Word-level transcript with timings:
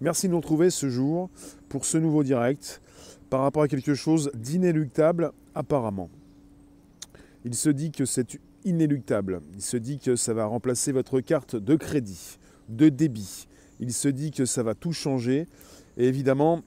Merci 0.00 0.26
de 0.26 0.32
nous 0.32 0.38
retrouver 0.38 0.70
ce 0.70 0.88
jour 0.88 1.30
pour 1.68 1.84
ce 1.84 1.98
nouveau 1.98 2.22
direct 2.22 2.80
par 3.30 3.40
rapport 3.40 3.62
à 3.62 3.68
quelque 3.68 3.94
chose 3.94 4.30
d'inéluctable 4.34 5.32
apparemment. 5.54 6.10
Il 7.44 7.54
se 7.54 7.68
dit 7.68 7.90
que 7.90 8.04
c'est 8.04 8.38
inéluctable. 8.64 9.40
Il 9.54 9.62
se 9.62 9.76
dit 9.76 9.98
que 9.98 10.16
ça 10.16 10.34
va 10.34 10.46
remplacer 10.46 10.92
votre 10.92 11.20
carte 11.20 11.56
de 11.56 11.76
crédit, 11.76 12.38
de 12.68 12.88
débit. 12.88 13.46
Il 13.80 13.92
se 13.92 14.08
dit 14.08 14.30
que 14.30 14.44
ça 14.44 14.62
va 14.62 14.74
tout 14.74 14.92
changer. 14.92 15.46
Et 15.96 16.06
évidemment, 16.06 16.62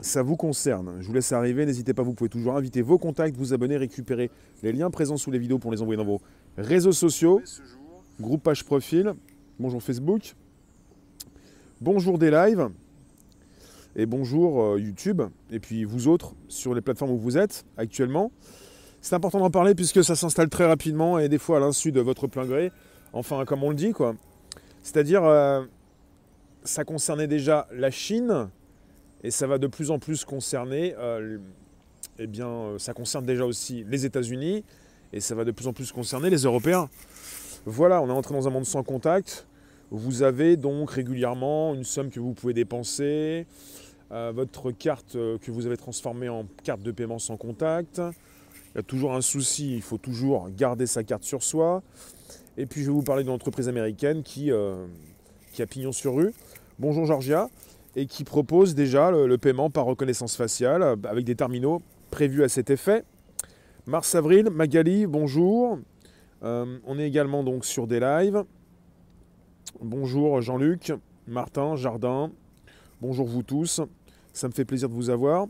ça 0.00 0.22
vous 0.22 0.36
concerne. 0.36 0.96
Je 1.00 1.06
vous 1.06 1.12
laisse 1.12 1.32
arriver, 1.32 1.64
n'hésitez 1.64 1.94
pas, 1.94 2.02
vous 2.02 2.14
pouvez 2.14 2.30
toujours 2.30 2.56
inviter 2.56 2.82
vos 2.82 2.98
contacts, 2.98 3.36
vous 3.36 3.54
abonner, 3.54 3.76
récupérer 3.76 4.30
les 4.62 4.72
liens 4.72 4.90
présents 4.90 5.16
sous 5.16 5.30
les 5.30 5.38
vidéos 5.38 5.58
pour 5.58 5.70
les 5.70 5.80
envoyer 5.80 5.96
dans 5.96 6.04
vos 6.04 6.20
réseaux 6.56 6.92
sociaux, 6.92 7.40
groupe 8.20 8.42
page 8.42 8.64
profil, 8.64 9.14
bonjour 9.58 9.82
Facebook, 9.82 10.34
bonjour 11.82 12.16
des 12.16 12.30
lives, 12.30 12.68
et 13.96 14.06
bonjour 14.06 14.62
euh, 14.62 14.78
YouTube, 14.78 15.20
et 15.50 15.58
puis 15.58 15.82
vous 15.82 16.06
autres 16.06 16.32
sur 16.46 16.74
les 16.74 16.80
plateformes 16.80 17.10
où 17.10 17.18
vous 17.18 17.36
êtes 17.36 17.64
actuellement. 17.76 18.30
C'est 19.00 19.16
important 19.16 19.40
d'en 19.40 19.50
parler 19.50 19.74
puisque 19.74 20.04
ça 20.04 20.14
s'installe 20.14 20.48
très 20.48 20.64
rapidement 20.64 21.18
et 21.18 21.28
des 21.28 21.38
fois 21.38 21.56
à 21.56 21.60
l'insu 21.60 21.90
de 21.90 22.00
votre 22.00 22.28
plein 22.28 22.46
gré, 22.46 22.70
enfin 23.12 23.44
comme 23.44 23.64
on 23.64 23.70
le 23.70 23.74
dit 23.74 23.90
quoi. 23.90 24.14
C'est-à-dire, 24.84 25.24
euh, 25.24 25.64
ça 26.62 26.84
concernait 26.84 27.26
déjà 27.26 27.66
la 27.72 27.90
Chine, 27.90 28.48
et 29.24 29.32
ça 29.32 29.48
va 29.48 29.58
de 29.58 29.66
plus 29.66 29.90
en 29.90 29.98
plus 29.98 30.24
concerner, 30.24 30.94
euh, 30.98 31.38
eh 32.20 32.28
bien, 32.28 32.74
ça 32.78 32.94
concerne 32.94 33.26
déjà 33.26 33.44
aussi 33.44 33.84
les 33.88 34.06
États-Unis 34.06 34.64
et 35.12 35.18
ça 35.18 35.34
va 35.34 35.44
de 35.44 35.50
plus 35.50 35.66
en 35.66 35.72
plus 35.72 35.90
concerner 35.90 36.30
les 36.30 36.44
Européens. 36.44 36.88
Voilà, 37.66 38.00
on 38.02 38.08
est 38.08 38.12
entré 38.12 38.34
dans 38.34 38.46
un 38.46 38.52
monde 38.52 38.66
sans 38.66 38.84
contact. 38.84 39.48
Vous 39.94 40.22
avez 40.22 40.56
donc 40.56 40.90
régulièrement 40.90 41.74
une 41.74 41.84
somme 41.84 42.10
que 42.10 42.18
vous 42.18 42.32
pouvez 42.32 42.54
dépenser, 42.54 43.46
euh, 44.10 44.32
votre 44.34 44.70
carte 44.70 45.12
que 45.12 45.50
vous 45.50 45.66
avez 45.66 45.76
transformée 45.76 46.28
en 46.28 46.46
carte 46.64 46.82
de 46.82 46.90
paiement 46.90 47.18
sans 47.18 47.36
contact. 47.36 48.00
Il 48.74 48.78
y 48.78 48.80
a 48.80 48.82
toujours 48.82 49.14
un 49.14 49.20
souci, 49.20 49.74
il 49.74 49.82
faut 49.82 49.98
toujours 49.98 50.48
garder 50.50 50.86
sa 50.86 51.04
carte 51.04 51.24
sur 51.24 51.42
soi. 51.42 51.82
Et 52.56 52.66
puis 52.66 52.80
je 52.80 52.86
vais 52.86 52.92
vous 52.92 53.02
parler 53.02 53.22
d'une 53.22 53.32
entreprise 53.32 53.68
américaine 53.68 54.22
qui, 54.22 54.50
qui 55.52 55.62
a 55.62 55.66
pignon 55.66 55.92
sur 55.92 56.16
rue. 56.16 56.32
Bonjour 56.78 57.04
Georgia 57.04 57.48
et 57.96 58.06
qui 58.06 58.24
propose 58.24 58.74
déjà 58.74 59.10
le, 59.10 59.38
paiement 59.38 59.70
par 59.70 59.84
reconnaissance 59.84 60.36
faciale 60.36 60.82
euh, 60.82 60.96
avec 61.04 61.24
des 61.24 61.34
terminaux 61.34 61.82
prévus 62.10 62.42
à 62.42 62.48
cet 62.48 62.70
effet. 62.70 63.04
Mars-avril, 63.86 64.50
Magali, 64.50 65.06
bonjour. 65.06 65.78
Euh, 66.42 66.78
on 66.86 66.98
est 66.98 67.06
également 67.06 67.42
donc 67.44 67.64
sur 67.64 67.86
des 67.86 68.00
lives. 68.00 68.44
Bonjour 69.80 70.40
Jean-Luc, 70.40 70.92
Martin, 71.26 71.76
Jardin. 71.76 72.30
Bonjour 73.00 73.26
vous 73.26 73.42
tous. 73.42 73.80
Ça 74.32 74.48
me 74.48 74.52
fait 74.52 74.64
plaisir 74.64 74.88
de 74.88 74.94
vous 74.94 75.10
avoir. 75.10 75.46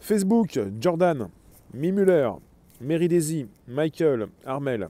Facebook, 0.00 0.58
Jordan, 0.80 1.28
Mimuller, 1.72 2.30
Mary 2.80 3.08
Daisy, 3.08 3.46
Michael, 3.68 4.28
Armel. 4.46 4.88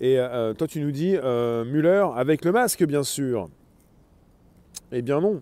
Et 0.00 0.18
euh, 0.18 0.54
toi 0.54 0.66
tu 0.66 0.80
nous 0.80 0.90
dis 0.90 1.12
Muller 1.12 2.06
avec 2.16 2.44
le 2.44 2.52
masque 2.52 2.84
bien 2.84 3.02
sûr. 3.02 3.48
Eh 4.90 5.00
bien 5.02 5.20
non, 5.20 5.40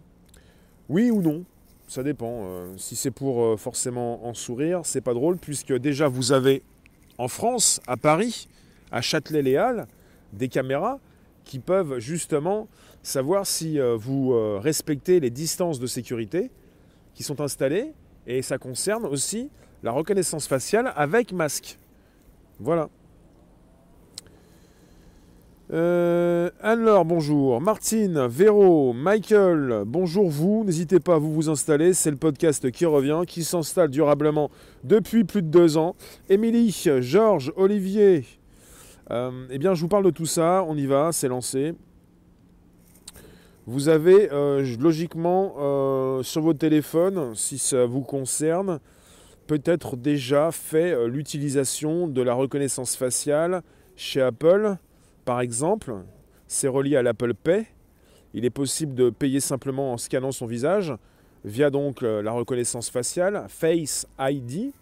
oui 0.90 1.12
ou 1.12 1.22
non 1.22 1.44
Ça 1.86 2.02
dépend. 2.02 2.42
Euh, 2.42 2.74
si 2.76 2.96
c'est 2.96 3.12
pour 3.12 3.42
euh, 3.42 3.56
forcément 3.56 4.26
en 4.26 4.34
sourire, 4.34 4.80
c'est 4.82 5.00
pas 5.00 5.14
drôle, 5.14 5.36
puisque 5.38 5.72
déjà 5.72 6.08
vous 6.08 6.32
avez 6.32 6.62
en 7.16 7.28
France, 7.28 7.80
à 7.86 7.96
Paris, 7.96 8.48
à 8.90 9.00
Châtelet-Les 9.00 9.84
des 10.32 10.48
caméras 10.48 10.98
qui 11.44 11.58
peuvent 11.58 11.98
justement 11.98 12.69
savoir 13.02 13.46
si 13.46 13.78
euh, 13.78 13.96
vous 13.96 14.33
respectez 14.58 15.20
les 15.20 15.30
distances 15.30 15.78
de 15.78 15.86
sécurité 15.86 16.50
qui 17.14 17.22
sont 17.22 17.41
installées. 17.41 17.92
Et 18.27 18.42
ça 18.42 18.58
concerne 18.58 19.06
aussi 19.06 19.50
la 19.82 19.92
reconnaissance 19.92 20.47
faciale 20.47 20.92
avec 20.97 21.32
masque. 21.32 21.78
Voilà. 22.59 22.88
Euh, 25.72 26.50
Anne-Laure, 26.60 27.04
bonjour. 27.04 27.60
Martine, 27.60 28.26
Véro, 28.26 28.93
Michael, 28.93 29.84
bonjour 29.87 30.28
vous. 30.28 30.64
N'hésitez 30.64 30.98
pas 30.98 31.14
à 31.14 31.19
vous 31.19 31.32
vous 31.32 31.48
installer. 31.48 31.94
C'est 31.94 32.10
le 32.10 32.16
podcast 32.16 32.70
qui 32.72 32.87
revient, 32.87 33.22
qui 33.26 33.44
s'installe 33.44 33.88
durablement 33.88 34.50
depuis 34.82 35.22
plus 35.22 35.43
de 35.43 35.48
deux 35.48 35.76
ans. 35.76 35.94
Émilie, 36.28 36.76
Georges, 37.00 37.53
Olivier. 37.56 38.25
Euh, 39.10 39.47
eh 39.50 39.59
bien, 39.59 39.75
je 39.75 39.81
vous 39.81 39.88
parle 39.88 40.04
de 40.04 40.10
tout 40.10 40.26
ça. 40.26 40.65
On 40.66 40.76
y 40.76 40.87
va, 40.87 41.12
c'est 41.12 41.28
lancé. 41.28 41.75
Vous 43.66 43.88
avez 43.88 44.32
euh, 44.32 44.76
logiquement 44.78 45.54
euh, 45.59 46.22
sur 46.22 46.43
votre 46.43 46.59
téléphone, 46.59 47.34
si 47.34 47.59
ça 47.59 47.87
vous 47.87 48.03
concerne, 48.03 48.81
peut-être 49.47 49.97
déjà 49.97 50.50
fait 50.50 51.06
l'utilisation 51.09 52.09
de 52.09 52.22
la 52.22 52.34
reconnaissance 52.34 52.97
faciale 52.97 53.62
chez 53.97 54.20
Apple 54.20 54.76
par 55.25 55.41
exemple, 55.41 55.94
c'est 56.49 56.69
relié 56.69 56.97
à 56.97 57.03
l'Apple 57.03 57.34
Pay. 57.34 57.66
Il 58.34 58.44
est 58.44 58.50
possible 58.50 58.94
de 58.94 59.10
payer 59.10 59.41
simplement 59.41 59.93
en 59.93 59.97
scannant 59.97 60.32
son 60.32 60.47
visage 60.47 60.93
via 61.44 61.70
donc 61.70 62.03
la 62.03 62.32
reconnaissance 62.32 62.91
faciale, 62.91 63.44
Face 63.49 64.06
ID. 64.19 64.72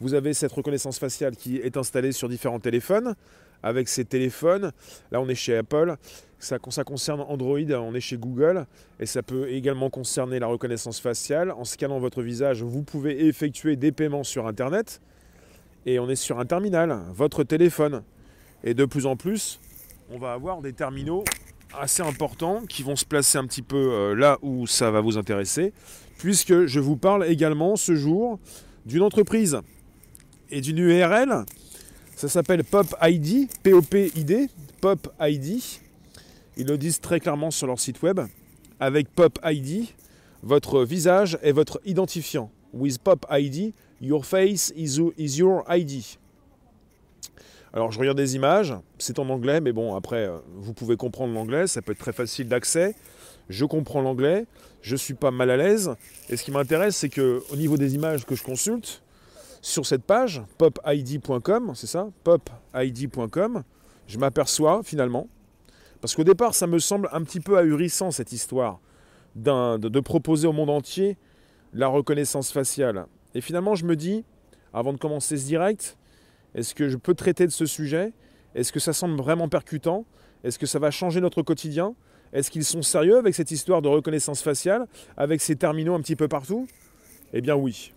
Vous 0.00 0.14
avez 0.14 0.34
cette 0.34 0.52
reconnaissance 0.52 0.98
faciale 0.98 1.36
qui 1.36 1.56
est 1.56 1.76
installée 1.76 2.12
sur 2.12 2.28
différents 2.28 2.60
téléphones. 2.60 3.14
Avec 3.62 3.88
ces 3.88 4.04
téléphones, 4.04 4.70
là 5.10 5.20
on 5.20 5.28
est 5.28 5.34
chez 5.34 5.56
Apple, 5.56 5.96
ça, 6.38 6.58
ça 6.68 6.84
concerne 6.84 7.20
Android, 7.22 7.58
on 7.58 7.92
est 7.92 8.00
chez 8.00 8.16
Google, 8.16 8.66
et 9.00 9.06
ça 9.06 9.24
peut 9.24 9.50
également 9.50 9.90
concerner 9.90 10.38
la 10.38 10.46
reconnaissance 10.46 11.00
faciale. 11.00 11.50
En 11.50 11.64
scannant 11.64 11.98
votre 11.98 12.22
visage, 12.22 12.62
vous 12.62 12.84
pouvez 12.84 13.26
effectuer 13.26 13.74
des 13.74 13.90
paiements 13.90 14.22
sur 14.22 14.46
Internet, 14.46 15.00
et 15.86 15.98
on 15.98 16.08
est 16.08 16.14
sur 16.14 16.38
un 16.38 16.44
terminal, 16.44 17.00
votre 17.12 17.42
téléphone. 17.42 18.04
Et 18.62 18.74
de 18.74 18.84
plus 18.84 19.06
en 19.06 19.16
plus, 19.16 19.58
on 20.10 20.18
va 20.18 20.32
avoir 20.34 20.60
des 20.60 20.72
terminaux 20.72 21.24
assez 21.76 22.02
importants 22.02 22.62
qui 22.68 22.84
vont 22.84 22.96
se 22.96 23.04
placer 23.04 23.38
un 23.38 23.46
petit 23.46 23.62
peu 23.62 23.76
euh, 23.76 24.14
là 24.14 24.38
où 24.42 24.68
ça 24.68 24.92
va 24.92 25.00
vous 25.00 25.18
intéresser, 25.18 25.72
puisque 26.18 26.66
je 26.66 26.78
vous 26.78 26.96
parle 26.96 27.26
également 27.26 27.74
ce 27.74 27.96
jour 27.96 28.38
d'une 28.86 29.02
entreprise 29.02 29.60
et 30.50 30.60
d'une 30.60 30.78
URL. 30.78 31.44
Ça 32.16 32.28
s'appelle 32.28 32.64
Pop 32.64 32.86
ID, 33.00 33.48
P-O-P-I-D, 33.62 34.48
Pop 34.80 35.08
ID. 35.20 35.62
Ils 36.56 36.66
le 36.66 36.76
disent 36.76 37.00
très 37.00 37.20
clairement 37.20 37.50
sur 37.50 37.66
leur 37.66 37.78
site 37.78 38.02
web. 38.02 38.20
Avec 38.80 39.08
Pop 39.08 39.38
ID, 39.44 39.86
votre 40.42 40.84
visage 40.84 41.38
est 41.42 41.52
votre 41.52 41.80
identifiant. 41.84 42.50
With 42.72 42.98
Pop 42.98 43.26
ID, 43.30 43.72
your 44.00 44.24
face 44.24 44.72
is 44.76 44.98
your 45.38 45.64
ID. 45.68 46.02
Alors 47.72 47.92
je 47.92 47.98
regarde 47.98 48.16
des 48.16 48.34
images, 48.34 48.74
c'est 48.98 49.18
en 49.18 49.28
anglais, 49.28 49.60
mais 49.60 49.72
bon, 49.72 49.94
après, 49.94 50.26
euh, 50.26 50.38
vous 50.56 50.72
pouvez 50.72 50.96
comprendre 50.96 51.34
l'anglais, 51.34 51.66
ça 51.66 51.82
peut 51.82 51.92
être 51.92 51.98
très 51.98 52.12
facile 52.12 52.48
d'accès. 52.48 52.94
Je 53.48 53.64
comprends 53.64 54.00
l'anglais, 54.00 54.46
je 54.82 54.94
ne 54.94 54.98
suis 54.98 55.14
pas 55.14 55.30
mal 55.30 55.50
à 55.50 55.56
l'aise. 55.56 55.94
Et 56.28 56.36
ce 56.36 56.44
qui 56.44 56.50
m'intéresse, 56.50 56.96
c'est 56.96 57.08
qu'au 57.08 57.56
niveau 57.56 57.76
des 57.76 57.94
images 57.94 58.24
que 58.24 58.34
je 58.34 58.42
consulte, 58.42 59.02
sur 59.60 59.86
cette 59.86 60.04
page, 60.04 60.42
popid.com, 60.56 61.72
c'est 61.74 61.86
ça 61.86 62.08
popid.com, 62.24 63.62
je 64.06 64.18
m'aperçois 64.18 64.82
finalement, 64.82 65.28
parce 66.00 66.14
qu'au 66.14 66.24
départ, 66.24 66.54
ça 66.54 66.66
me 66.66 66.78
semble 66.78 67.08
un 67.12 67.22
petit 67.22 67.40
peu 67.40 67.58
ahurissant 67.58 68.10
cette 68.10 68.32
histoire 68.32 68.80
de, 69.34 70.00
proposer 70.00 70.46
au 70.46 70.52
monde 70.52 70.70
entier 70.70 71.16
la 71.72 71.88
reconnaissance 71.88 72.52
faciale. 72.52 73.06
Et 73.34 73.40
finalement, 73.40 73.74
je 73.74 73.84
me 73.84 73.96
dis, 73.96 74.24
avant 74.72 74.92
de 74.92 74.98
commencer 74.98 75.36
ce 75.36 75.44
direct, 75.44 75.98
est-ce 76.54 76.74
que 76.74 76.88
je 76.88 76.96
peux 76.96 77.14
traiter 77.14 77.46
de 77.46 77.52
ce 77.52 77.66
sujet? 77.66 78.12
Est-ce 78.54 78.72
que 78.72 78.80
ça 78.80 78.92
semble 78.92 79.16
vraiment 79.16 79.48
percutant? 79.48 80.06
Est-ce 80.44 80.58
que 80.58 80.66
ça 80.66 80.78
va 80.78 80.90
changer 80.90 81.20
notre 81.20 81.42
quotidien? 81.42 81.94
Est-ce 82.32 82.50
qu'ils 82.50 82.64
sont 82.64 82.82
sérieux 82.82 83.18
avec 83.18 83.34
cette 83.34 83.50
histoire 83.50 83.82
de 83.82 83.88
reconnaissance 83.88 84.42
faciale, 84.42 84.86
avec 85.16 85.40
ces 85.40 85.56
terminaux 85.56 85.94
un 85.94 86.00
petit 86.00 86.16
peu 86.16 86.28
partout? 86.28 86.66
Eh 87.32 87.40
bien 87.40 87.56
oui. 87.56 87.92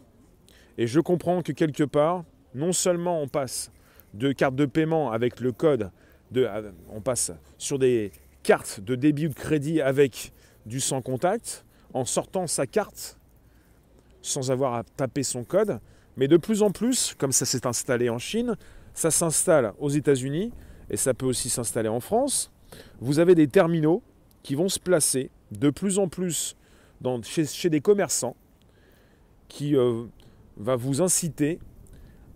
Et 0.77 0.87
je 0.87 0.99
comprends 0.99 1.41
que 1.41 1.51
quelque 1.51 1.83
part, 1.83 2.23
non 2.55 2.73
seulement 2.73 3.21
on 3.21 3.27
passe 3.27 3.71
de 4.13 4.31
cartes 4.31 4.55
de 4.55 4.65
paiement 4.65 5.11
avec 5.11 5.39
le 5.39 5.51
code, 5.51 5.91
de, 6.31 6.45
euh, 6.45 6.71
on 6.89 7.01
passe 7.01 7.31
sur 7.57 7.79
des 7.79 8.11
cartes 8.43 8.79
de 8.81 8.95
débit 8.95 9.27
ou 9.27 9.29
de 9.29 9.35
crédit 9.35 9.81
avec 9.81 10.33
du 10.65 10.79
sans 10.79 11.01
contact, 11.01 11.65
en 11.93 12.05
sortant 12.05 12.47
sa 12.47 12.67
carte 12.67 13.17
sans 14.21 14.51
avoir 14.51 14.75
à 14.75 14.83
taper 14.83 15.23
son 15.23 15.43
code, 15.43 15.79
mais 16.15 16.27
de 16.27 16.37
plus 16.37 16.61
en 16.61 16.71
plus, 16.71 17.15
comme 17.17 17.31
ça 17.31 17.45
s'est 17.45 17.65
installé 17.65 18.09
en 18.09 18.19
Chine, 18.19 18.55
ça 18.93 19.11
s'installe 19.11 19.73
aux 19.79 19.89
États-Unis 19.89 20.51
et 20.89 20.97
ça 20.97 21.13
peut 21.13 21.25
aussi 21.25 21.49
s'installer 21.49 21.89
en 21.89 21.99
France. 21.99 22.51
Vous 22.99 23.19
avez 23.19 23.35
des 23.35 23.47
terminaux 23.47 24.03
qui 24.43 24.55
vont 24.55 24.69
se 24.69 24.79
placer 24.79 25.31
de 25.51 25.69
plus 25.69 25.99
en 25.99 26.07
plus 26.07 26.55
chez, 27.23 27.69
des 27.69 27.81
commerçants 27.81 28.35
qui 29.47 29.75
euh, 29.75 30.05
va 30.57 30.75
vous 30.75 31.01
inciter 31.01 31.59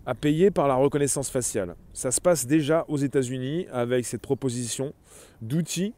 à 0.04 0.14
payer 0.14 0.50
par 0.50 0.68
la 0.68 0.74
reconnaissance 0.74 1.30
faciale. 1.30 1.74
Ça 1.92 2.10
se 2.10 2.20
passe 2.20 2.46
déjà 2.46 2.84
aux 2.88 2.96
États-Unis 2.96 3.66
avec 3.72 4.06
cette 4.06 4.22
proposition 4.22 4.94
d'outils 5.42 5.94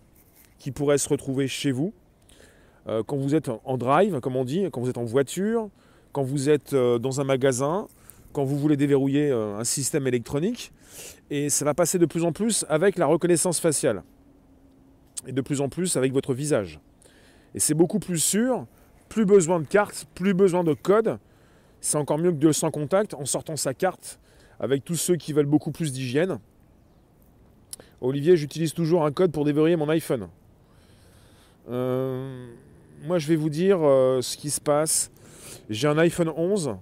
qui 0.59 0.71
pourraient 0.71 0.99
se 0.99 1.09
retrouver 1.09 1.47
chez 1.47 1.73
vous. 1.73 1.93
Euh, 2.87 3.03
quand 3.03 3.17
vous 3.17 3.35
êtes 3.35 3.51
en 3.65 3.77
drive, 3.77 4.21
comme 4.21 4.37
on 4.37 4.45
dit, 4.45 4.65
quand 4.73 4.81
vous 4.81 4.89
êtes 4.89 4.99
en 4.99 5.05
voiture, 5.05 5.69
quand 6.13 6.23
vous 6.23 6.49
êtes 6.49 6.73
euh, 6.73 6.99
dans 6.99 7.21
un 7.21 7.25
magasin, 7.25 7.87
quand 8.33 8.45
vous 8.45 8.59
voulez 8.59 8.77
déverrouiller 8.77 9.31
un 9.31 9.65
système 9.65 10.07
électronique. 10.07 10.73
Et 11.31 11.51
ça 11.51 11.65
va 11.65 11.75
passer 11.75 11.99
de 11.99 12.07
plus 12.07 12.25
en 12.25 12.33
plus 12.33 12.65
avec 12.69 12.99
la 12.99 13.07
reconnaissance 13.07 13.61
faciale. 13.61 14.03
Et 15.27 15.33
de 15.33 15.41
plus 15.41 15.61
en 15.61 15.69
plus 15.69 15.97
avec 15.97 16.13
votre 16.13 16.35
visage. 16.35 16.81
Et 17.55 17.61
c'est 17.61 17.75
beaucoup 17.75 17.99
plus 17.99 18.19
sûr, 18.19 18.67
plus 19.09 19.25
besoin 19.25 19.61
de 19.61 19.67
carte, 19.67 20.07
plus 20.15 20.35
besoin 20.35 20.65
de 20.65 20.75
code. 20.75 21.19
C'est 21.81 21.97
encore 21.97 22.19
mieux 22.19 22.33
que 22.33 22.37
de 22.37 22.53
sans 22.53 22.71
contact 22.71 23.15
en 23.15 23.25
sortant 23.25 23.57
sa 23.57 23.75
carte 23.75 24.19
avec 24.61 24.85
tous 24.85 24.97
ceux 24.97 25.17
qui 25.17 25.33
veulent 25.33 25.47
beaucoup 25.47 25.71
plus 25.71 25.93
d'hygiène. 25.93 26.39
Olivier, 28.01 28.37
j'utilise 28.37 28.75
toujours 28.75 29.05
un 29.05 29.13
code 29.13 29.33
pour 29.33 29.45
déverrouiller 29.45 29.77
mon 29.77 29.89
iPhone. 29.89 30.29
Euh, 31.69 32.47
moi, 33.05 33.19
je 33.19 33.29
vais 33.29 33.37
vous 33.37 33.51
dire 33.51 33.79
euh, 33.83 34.21
ce 34.23 34.37
qui 34.37 34.51
se 34.51 34.61
passe. 34.61 35.11
J'ai 35.71 35.89
un 35.89 35.99
iPhone 35.99 36.33
11. 36.37 36.77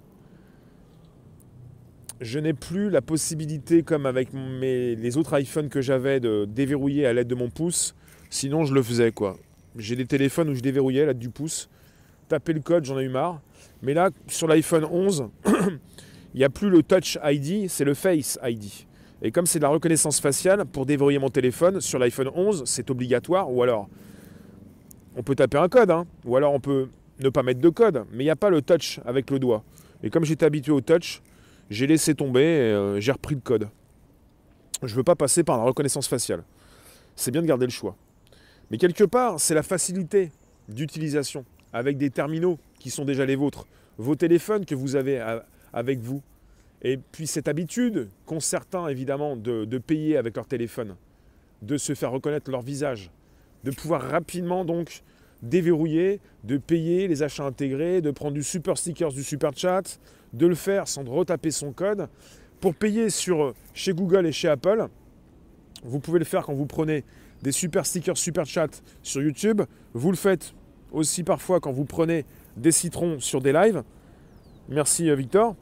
Je 2.20 2.38
n'ai 2.38 2.54
plus 2.54 2.88
la 2.88 3.02
possibilité, 3.02 3.82
comme 3.82 4.06
avec 4.06 4.28
les 4.32 5.16
autres 5.18 5.38
iPhones 5.38 5.68
que 5.68 5.82
j'avais, 5.82 6.18
de 6.18 6.46
déverrouiller 6.46 7.06
à 7.06 7.12
l'aide 7.12 7.28
de 7.28 7.34
mon 7.34 7.50
pouce. 7.50 7.94
Sinon, 8.30 8.64
je 8.64 8.72
le 8.72 8.82
faisais, 8.82 9.12
quoi. 9.12 9.36
J'ai 9.76 9.96
des 9.96 10.06
téléphones 10.06 10.48
où 10.48 10.54
je 10.54 10.60
déverrouillais 10.60 11.02
à 11.02 11.06
l'aide 11.06 11.18
du 11.18 11.28
pouce. 11.28 11.68
Taper 12.28 12.54
le 12.54 12.60
code, 12.60 12.86
j'en 12.86 12.98
ai 12.98 13.04
eu 13.04 13.08
marre. 13.08 13.40
Mais 13.82 13.94
là, 13.94 14.10
sur 14.26 14.48
l'iPhone 14.48 14.84
11, 14.84 15.28
il 15.46 16.38
n'y 16.38 16.44
a 16.44 16.50
plus 16.50 16.70
le 16.70 16.82
Touch 16.82 17.18
ID, 17.22 17.68
c'est 17.68 17.84
le 17.84 17.94
Face 17.94 18.38
ID. 18.42 18.64
Et 19.22 19.30
comme 19.30 19.46
c'est 19.46 19.58
de 19.58 19.64
la 19.64 19.70
reconnaissance 19.70 20.20
faciale, 20.20 20.64
pour 20.66 20.86
déverrouiller 20.86 21.18
mon 21.18 21.30
téléphone, 21.30 21.80
sur 21.80 21.98
l'iPhone 21.98 22.30
11, 22.34 22.64
c'est 22.66 22.90
obligatoire. 22.90 23.50
Ou 23.50 23.62
alors, 23.62 23.88
on 25.16 25.22
peut 25.22 25.34
taper 25.34 25.58
un 25.58 25.68
code, 25.68 25.90
hein, 25.90 26.06
ou 26.24 26.36
alors 26.36 26.52
on 26.52 26.60
peut 26.60 26.88
ne 27.20 27.28
pas 27.30 27.42
mettre 27.42 27.60
de 27.60 27.68
code, 27.70 28.04
mais 28.12 28.24
il 28.24 28.26
n'y 28.26 28.30
a 28.30 28.36
pas 28.36 28.50
le 28.50 28.60
touch 28.60 29.00
avec 29.06 29.30
le 29.30 29.38
doigt. 29.38 29.64
Et 30.02 30.10
comme 30.10 30.24
j'étais 30.24 30.44
habitué 30.44 30.72
au 30.72 30.82
touch, 30.82 31.22
j'ai 31.70 31.86
laissé 31.86 32.14
tomber 32.14 32.42
et 32.42 32.72
euh, 32.72 33.00
j'ai 33.00 33.12
repris 33.12 33.34
le 33.34 33.40
code. 33.40 33.68
Je 34.82 34.92
ne 34.92 34.96
veux 34.96 35.04
pas 35.04 35.14
passer 35.14 35.42
par 35.42 35.56
la 35.56 35.64
reconnaissance 35.64 36.06
faciale. 36.06 36.44
C'est 37.14 37.30
bien 37.30 37.40
de 37.40 37.46
garder 37.46 37.64
le 37.64 37.72
choix. 37.72 37.96
Mais 38.70 38.76
quelque 38.76 39.04
part, 39.04 39.40
c'est 39.40 39.54
la 39.54 39.62
facilité 39.62 40.30
d'utilisation 40.68 41.44
avec 41.72 41.96
des 41.96 42.10
terminaux 42.10 42.58
sont 42.90 43.04
déjà 43.04 43.24
les 43.24 43.36
vôtres, 43.36 43.66
vos 43.98 44.14
téléphones 44.14 44.64
que 44.64 44.74
vous 44.74 44.96
avez 44.96 45.24
avec 45.72 46.00
vous. 46.00 46.22
Et 46.82 46.98
puis 46.98 47.26
cette 47.26 47.48
habitude 47.48 48.08
qu'ont 48.26 48.40
certains 48.40 48.88
évidemment 48.88 49.36
de, 49.36 49.64
de, 49.64 49.78
payer 49.78 50.16
avec 50.16 50.36
leur 50.36 50.46
téléphone, 50.46 50.96
de 51.62 51.76
se 51.78 51.94
faire 51.94 52.10
reconnaître 52.10 52.50
leur 52.50 52.62
visage, 52.62 53.10
de 53.64 53.70
pouvoir 53.70 54.02
rapidement 54.02 54.64
donc 54.64 55.02
déverrouiller, 55.42 56.20
de 56.44 56.56
payer 56.56 57.08
les 57.08 57.22
achats 57.22 57.44
intégrés, 57.44 58.00
de 58.00 58.10
prendre 58.10 58.34
du 58.34 58.42
super 58.42 58.78
stickers, 58.78 59.12
du 59.12 59.22
super 59.22 59.56
chat, 59.56 59.98
de 60.32 60.46
le 60.46 60.54
faire 60.54 60.88
sans 60.88 61.04
retaper 61.04 61.50
son 61.50 61.72
code. 61.72 62.08
Pour 62.60 62.74
payer 62.74 63.10
sur, 63.10 63.54
chez 63.74 63.92
Google 63.92 64.26
et 64.26 64.32
chez 64.32 64.48
Apple, 64.48 64.88
vous 65.84 66.00
pouvez 66.00 66.18
le 66.18 66.24
faire 66.24 66.44
quand 66.44 66.54
vous 66.54 66.66
prenez 66.66 67.04
des 67.42 67.52
super 67.52 67.84
stickers, 67.84 68.16
super 68.16 68.46
chat 68.46 68.82
sur 69.02 69.22
YouTube. 69.22 69.62
Vous 69.92 70.10
le 70.10 70.16
faites 70.16 70.54
aussi 70.90 71.22
parfois 71.22 71.60
quand 71.60 71.72
vous 71.72 71.84
prenez 71.84 72.24
des 72.56 72.72
citrons 72.72 73.20
sur 73.20 73.40
des 73.40 73.52
lives. 73.52 73.82
Merci 74.68 75.10
euh, 75.10 75.14
Victor. 75.14 75.54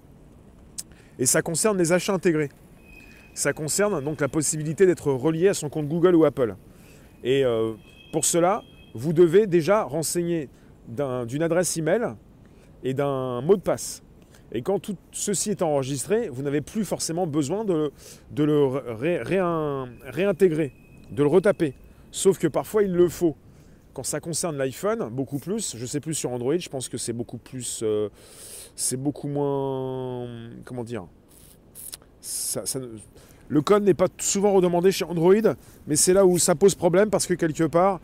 Et 1.18 1.26
ça 1.26 1.42
concerne 1.42 1.78
les 1.78 1.92
achats 1.92 2.14
intégrés. 2.14 2.50
Ça 3.34 3.52
concerne 3.52 4.02
donc 4.02 4.20
la 4.20 4.28
possibilité 4.28 4.86
d'être 4.86 5.12
relié 5.12 5.48
à 5.48 5.54
son 5.54 5.68
compte 5.68 5.88
Google 5.88 6.14
ou 6.14 6.24
Apple. 6.24 6.56
Et 7.22 7.44
euh, 7.44 7.72
pour 8.12 8.24
cela, 8.24 8.62
vous 8.94 9.12
devez 9.12 9.46
déjà 9.46 9.82
renseigner 9.82 10.48
d'une 10.88 11.42
adresse 11.42 11.76
email 11.76 12.14
et 12.82 12.94
d'un 12.94 13.40
mot 13.40 13.56
de 13.56 13.62
passe. 13.62 14.02
Et 14.52 14.62
quand 14.62 14.78
tout 14.78 14.96
ceci 15.10 15.50
est 15.50 15.62
enregistré, 15.62 16.28
vous 16.28 16.42
n'avez 16.42 16.60
plus 16.60 16.84
forcément 16.84 17.26
besoin 17.26 17.64
de, 17.64 17.90
le 18.36 18.66
réintégrer, 20.04 20.72
de 21.10 21.22
le 21.22 21.28
retaper. 21.28 21.74
Sauf 22.12 22.38
que 22.38 22.46
parfois 22.46 22.84
il 22.84 22.92
le 22.92 23.08
faut. 23.08 23.36
Quand 23.94 24.02
ça 24.02 24.18
concerne 24.18 24.56
l'iPhone, 24.56 25.08
beaucoup 25.08 25.38
plus. 25.38 25.76
Je 25.76 25.86
sais 25.86 26.00
plus 26.00 26.14
sur 26.14 26.32
Android, 26.32 26.56
je 26.58 26.68
pense 26.68 26.88
que 26.88 26.98
c'est 26.98 27.12
beaucoup 27.12 27.38
plus. 27.38 27.80
Euh, 27.84 28.08
c'est 28.74 28.96
beaucoup 28.96 29.28
moins. 29.28 30.26
Comment 30.64 30.82
dire 30.82 31.06
Le 33.48 33.62
code 33.62 33.84
n'est 33.84 33.94
pas 33.94 34.08
souvent 34.18 34.52
redemandé 34.52 34.90
chez 34.90 35.04
Android, 35.04 35.54
mais 35.86 35.94
c'est 35.94 36.12
là 36.12 36.26
où 36.26 36.38
ça 36.38 36.56
pose 36.56 36.74
problème 36.74 37.08
parce 37.08 37.26
que 37.26 37.34
quelque 37.34 37.62
part, 37.62 38.00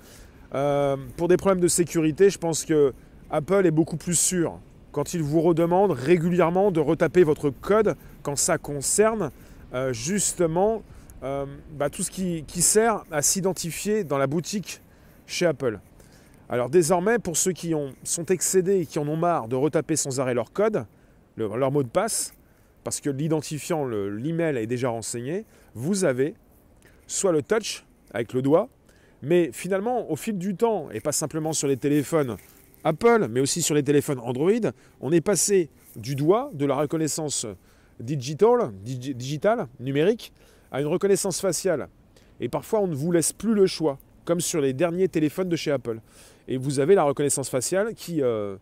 euh, 0.54 0.96
pour 1.16 1.26
des 1.26 1.37
problèmes 1.37 1.60
de 1.60 1.66
sécurité, 1.66 2.31
je 2.31 2.38
pense 2.38 2.64
que 2.64 2.94
Apple 3.28 3.66
est 3.66 3.72
beaucoup 3.72 3.96
plus 3.96 4.19
sûr 4.19 4.60
quand 4.92 5.12
il 5.12 5.25
vous 5.25 5.40
redemande 5.40 5.90
régulièrement 5.90 6.70
de 6.70 6.78
retaper 6.78 7.25
votre 7.25 7.50
code 7.50 7.96
quand 8.22 8.37
ça 8.37 8.58
concerne 8.58 9.31
euh, 9.75 9.92
justement 9.92 10.82
bah, 11.22 11.90
tout 11.90 12.02
ce 12.02 12.10
qui, 12.10 12.62
sert 12.62 13.04
à 13.10 13.20
s'identifier 13.20 14.04
dans 14.04 14.16
la 14.16 14.26
boutique 14.26 14.81
chez 15.31 15.47
Apple. 15.47 15.81
Alors 16.49 16.69
désormais, 16.69 17.19
pour 17.19 17.37
ceux 17.37 17.53
qui 17.53 17.75
ont, 17.75 17.94
sont 18.03 18.27
excédés 18.27 18.81
et 18.81 18.87
qui 18.87 18.99
en 18.99 19.06
ont 19.09 19.17
marre 19.17 19.49
de 19.49 19.56
retaper 19.56 19.97
sans 19.97 20.21
arrêt 20.21 20.35
leur 20.35 20.53
code, 20.53 20.85
leur 21.37 21.71
mot 21.71 21.82
de 21.82 21.88
passe, 21.88 22.35
parce 22.85 23.00
que 23.00 23.09
l'identifiant, 23.09 23.87
l'email 23.87 24.56
est 24.56 24.67
déjà 24.67 24.88
renseigné, 24.88 25.44
vous 25.75 26.05
avez 26.05 26.35
soit 27.06 27.32
le 27.32 27.43
touch 27.43 27.85
avec 28.12 28.32
le 28.32 28.43
doigt, 28.43 28.69
mais 29.23 29.50
finalement, 29.53 30.11
au 30.11 30.17
fil 30.17 30.38
du 30.38 30.56
temps, 30.56 30.91
et 30.91 31.00
pas 31.00 31.12
simplement 31.12 31.53
sur 31.53 31.69
les 31.69 31.76
téléphones 31.76 32.37
Apple, 32.85 33.29
mais 33.31 33.41
aussi 33.41 33.62
sur 33.62 33.75
les 33.75 33.83
téléphones 33.83 34.19
Android, 34.21 34.73
on 35.00 35.12
est 35.12 35.21
passé 35.21 35.69
du 35.97 36.15
doigt, 36.15 36.50
de 36.55 36.67
la 36.67 36.75
reconnaissance 36.75 37.47
digital, 38.00 38.73
digital, 38.83 39.69
numérique, 39.79 40.33
à 40.73 40.81
une 40.81 40.87
reconnaissance 40.87 41.41
faciale. 41.41 41.88
Et 42.41 42.49
parfois, 42.49 42.81
on 42.81 42.87
ne 42.87 42.94
vous 42.94 43.12
laisse 43.12 43.33
plus 43.33 43.55
le 43.55 43.67
choix, 43.67 43.99
comme 44.25 44.40
sur 44.40 44.61
les 44.61 44.72
derniers 44.72 45.08
téléphones 45.08 45.49
de 45.49 45.56
chez 45.56 45.70
Apple. 45.70 46.00
Et 46.50 46.56
vous 46.56 46.81
avez 46.81 46.94
la 46.94 47.05
reconnaissance 47.05 47.49
faciale 47.49 47.94
qui, 47.94 48.22
euh, 48.22 48.56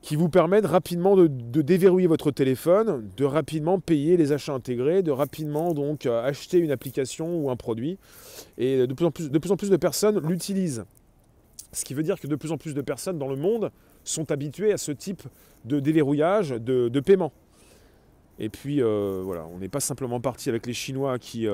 qui 0.00 0.14
vous 0.14 0.28
permet 0.28 0.60
rapidement 0.60 1.16
de, 1.16 1.26
déverrouiller 1.60 2.06
votre 2.06 2.30
téléphone, 2.30 3.10
de 3.16 3.24
rapidement 3.24 3.80
payer 3.80 4.16
les 4.16 4.30
achats 4.30 4.54
intégrés, 4.54 5.02
de 5.02 5.10
rapidement 5.10 5.74
donc 5.74 6.06
euh, 6.06 6.22
acheter 6.22 6.58
une 6.58 6.70
application 6.70 7.36
ou 7.36 7.50
un 7.50 7.56
produit. 7.56 7.98
Et 8.58 8.86
de 8.86 8.94
plus 8.94 9.06
en 9.06 9.10
plus 9.10 9.28
de, 9.28 9.72
de 9.72 9.76
personnes 9.76 10.20
l'utilisent. 10.26 10.84
Ce 11.72 11.84
qui 11.84 11.94
veut 11.94 12.04
dire 12.04 12.18
que 12.18 12.28
de 12.28 12.36
plus 12.36 12.52
en 12.52 12.58
plus 12.58 12.74
de 12.74 12.80
personnes 12.80 13.18
dans 13.18 13.28
le 13.28 13.36
monde 13.36 13.72
sont 14.04 14.30
habituées 14.30 14.72
à 14.72 14.78
ce 14.78 14.92
type 14.92 15.22
de 15.64 15.80
déverrouillage, 15.80 16.50
de, 16.50 17.00
paiement. 17.00 17.32
Et 18.38 18.48
puis 18.48 18.80
euh, 18.80 19.20
voilà, 19.24 19.46
on 19.52 19.58
n'est 19.58 19.68
pas 19.68 19.80
simplement 19.80 20.20
parti 20.20 20.48
avec 20.48 20.64
les 20.64 20.72
Chinois 20.72 21.18
qui, 21.18 21.48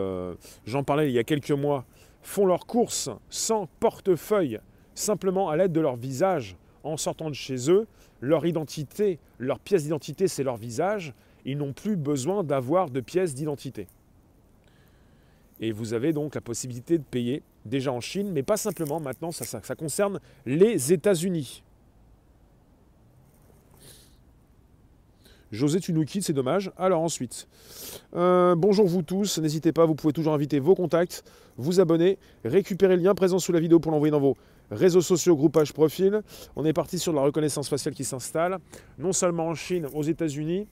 j'en 0.66 0.84
parlais 0.84 1.08
il 1.08 1.14
y 1.14 1.18
a 1.18 1.24
quelques 1.24 1.50
mois, 1.50 1.86
font 2.24 2.46
leurs 2.46 2.66
courses 2.66 3.10
sans 3.30 3.68
portefeuille, 3.78 4.58
simplement 4.94 5.48
à 5.50 5.56
l'aide 5.56 5.72
de 5.72 5.80
leur 5.80 5.96
visage 5.96 6.56
en 6.82 6.96
sortant 6.96 7.30
de 7.30 7.34
chez 7.34 7.70
eux 7.70 7.86
leur 8.24 8.46
identité, 8.46 9.18
leur 9.38 9.60
pièce 9.60 9.84
d'identité, 9.84 10.28
c'est 10.28 10.42
leur 10.42 10.56
visage. 10.56 11.12
Ils 11.44 11.58
n'ont 11.58 11.72
plus 11.72 11.96
besoin 11.96 12.42
d'avoir 12.42 12.90
de 12.90 13.00
pièces 13.00 13.34
d'identité. 13.34 13.86
Et 15.60 15.72
vous 15.72 15.92
avez 15.92 16.12
donc 16.12 16.34
la 16.34 16.40
possibilité 16.40 16.98
de 16.98 17.04
payer 17.04 17.42
déjà 17.64 17.92
en 17.92 18.00
Chine, 18.00 18.32
mais 18.32 18.42
pas 18.42 18.56
simplement. 18.56 18.98
Maintenant, 18.98 19.30
ça, 19.30 19.44
ça, 19.44 19.74
concerne 19.74 20.20
les 20.46 20.92
États-Unis. 20.92 21.62
José, 25.52 25.80
tu 25.80 25.92
nous 25.92 26.04
quittes, 26.04 26.24
c'est 26.24 26.32
dommage. 26.32 26.72
Alors 26.76 27.02
ensuite, 27.02 27.48
euh, 28.16 28.54
bonjour 28.56 28.86
vous 28.86 29.02
tous, 29.02 29.38
n'hésitez 29.38 29.72
pas, 29.72 29.86
vous 29.86 29.94
pouvez 29.94 30.12
toujours 30.12 30.34
inviter 30.34 30.58
vos 30.58 30.74
contacts, 30.74 31.24
vous 31.56 31.80
abonner, 31.80 32.18
récupérer 32.44 32.96
le 32.96 33.02
lien 33.02 33.14
présent 33.14 33.38
sous 33.38 33.52
la 33.52 33.60
vidéo 33.60 33.78
pour 33.78 33.92
l'envoyer 33.92 34.10
dans 34.10 34.20
vos 34.20 34.36
réseaux 34.70 35.00
sociaux, 35.00 35.36
groupages, 35.36 35.72
profil. 35.72 36.22
On 36.56 36.64
est 36.64 36.72
parti 36.72 36.98
sur 36.98 37.12
la 37.12 37.20
reconnaissance 37.20 37.68
faciale 37.68 37.94
qui 37.94 38.04
s'installe, 38.04 38.58
non 38.98 39.12
seulement 39.12 39.48
en 39.48 39.54
Chine, 39.54 39.86
aux 39.92 40.02
États-Unis, 40.02 40.66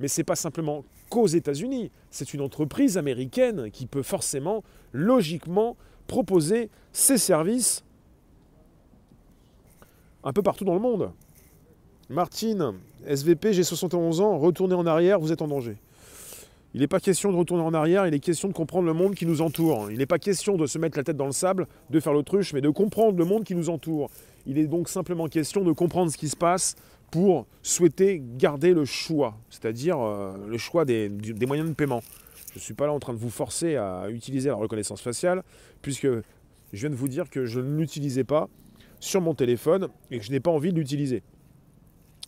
mais 0.00 0.08
ce 0.08 0.20
n'est 0.20 0.24
pas 0.24 0.36
simplement 0.36 0.84
qu'aux 1.10 1.26
États-Unis. 1.26 1.90
C'est 2.10 2.34
une 2.34 2.40
entreprise 2.40 2.96
américaine 2.96 3.70
qui 3.70 3.86
peut 3.86 4.02
forcément, 4.02 4.62
logiquement, 4.92 5.76
proposer 6.06 6.70
ses 6.92 7.18
services 7.18 7.84
un 10.22 10.32
peu 10.32 10.42
partout 10.42 10.64
dans 10.64 10.74
le 10.74 10.80
monde. 10.80 11.12
Martine, 12.14 12.74
SVP, 13.08 13.52
j'ai 13.52 13.64
71 13.64 14.20
ans, 14.20 14.38
retournez 14.38 14.76
en 14.76 14.86
arrière, 14.86 15.18
vous 15.18 15.32
êtes 15.32 15.42
en 15.42 15.48
danger. 15.48 15.76
Il 16.72 16.80
n'est 16.80 16.86
pas 16.86 17.00
question 17.00 17.32
de 17.32 17.36
retourner 17.36 17.64
en 17.64 17.74
arrière, 17.74 18.06
il 18.06 18.14
est 18.14 18.20
question 18.20 18.46
de 18.46 18.52
comprendre 18.52 18.86
le 18.86 18.92
monde 18.92 19.16
qui 19.16 19.26
nous 19.26 19.42
entoure. 19.42 19.90
Il 19.90 19.98
n'est 19.98 20.06
pas 20.06 20.20
question 20.20 20.56
de 20.56 20.66
se 20.66 20.78
mettre 20.78 20.96
la 20.96 21.02
tête 21.02 21.16
dans 21.16 21.26
le 21.26 21.32
sable, 21.32 21.66
de 21.90 21.98
faire 21.98 22.12
l'autruche, 22.12 22.52
mais 22.52 22.60
de 22.60 22.68
comprendre 22.68 23.18
le 23.18 23.24
monde 23.24 23.42
qui 23.42 23.56
nous 23.56 23.68
entoure. 23.68 24.10
Il 24.46 24.58
est 24.58 24.68
donc 24.68 24.88
simplement 24.88 25.26
question 25.26 25.64
de 25.64 25.72
comprendre 25.72 26.12
ce 26.12 26.16
qui 26.16 26.28
se 26.28 26.36
passe 26.36 26.76
pour 27.10 27.46
souhaiter 27.64 28.22
garder 28.38 28.74
le 28.74 28.84
choix, 28.84 29.34
c'est-à-dire 29.50 29.98
euh, 30.00 30.34
le 30.48 30.56
choix 30.56 30.84
des, 30.84 31.10
moyens 31.48 31.68
de 31.68 31.74
paiement. 31.74 32.02
Je 32.52 32.58
ne 32.58 32.62
suis 32.62 32.74
pas 32.74 32.86
là 32.86 32.92
en 32.92 33.00
train 33.00 33.12
de 33.12 33.18
vous 33.18 33.30
forcer 33.30 33.74
à 33.74 34.08
utiliser 34.08 34.50
la 34.50 34.54
reconnaissance 34.54 35.00
faciale, 35.00 35.42
puisque 35.82 36.06
je 36.06 36.80
viens 36.80 36.90
de 36.90 36.94
vous 36.94 37.08
dire 37.08 37.28
que 37.28 37.44
je 37.44 37.58
ne 37.58 37.76
l'utilisais 37.76 38.22
pas 38.22 38.48
sur 39.00 39.20
mon 39.20 39.34
téléphone 39.34 39.88
et 40.12 40.20
que 40.20 40.24
je 40.24 40.30
n'ai 40.30 40.40
pas 40.40 40.52
envie 40.52 40.72
de 40.72 40.78
l'utiliser. 40.78 41.24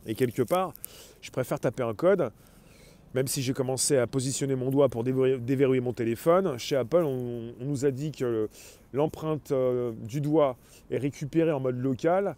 Et 0.07 0.15
quelque 0.15 0.43
part, 0.43 0.73
je 1.21 1.31
préfère 1.31 1.61
taper 1.61 1.83
un 1.83 1.95
code, 1.95 2.31
même 3.15 3.27
si 3.27 3.43
j'ai 3.43 3.53
commencé 3.53 3.97
à 3.97 4.07
positionner 4.07 4.55
mon 4.55 4.71
doigt 4.71 4.89
pour 4.89 5.05
déverrouiller 5.05 5.81
mon 5.81 5.93
téléphone. 5.93 6.59
Chez 6.59 6.77
Apple, 6.77 7.03
on, 7.05 7.55
nous 7.61 7.85
a 7.85 7.91
dit 7.91 8.13
que 8.13 8.49
l'empreinte 8.93 9.53
euh, 9.53 9.93
du 10.03 10.21
doigt 10.21 10.57
est 10.91 10.99
récupérée 10.99 11.53
en 11.53 11.61
mode 11.61 11.79
local, 11.79 12.37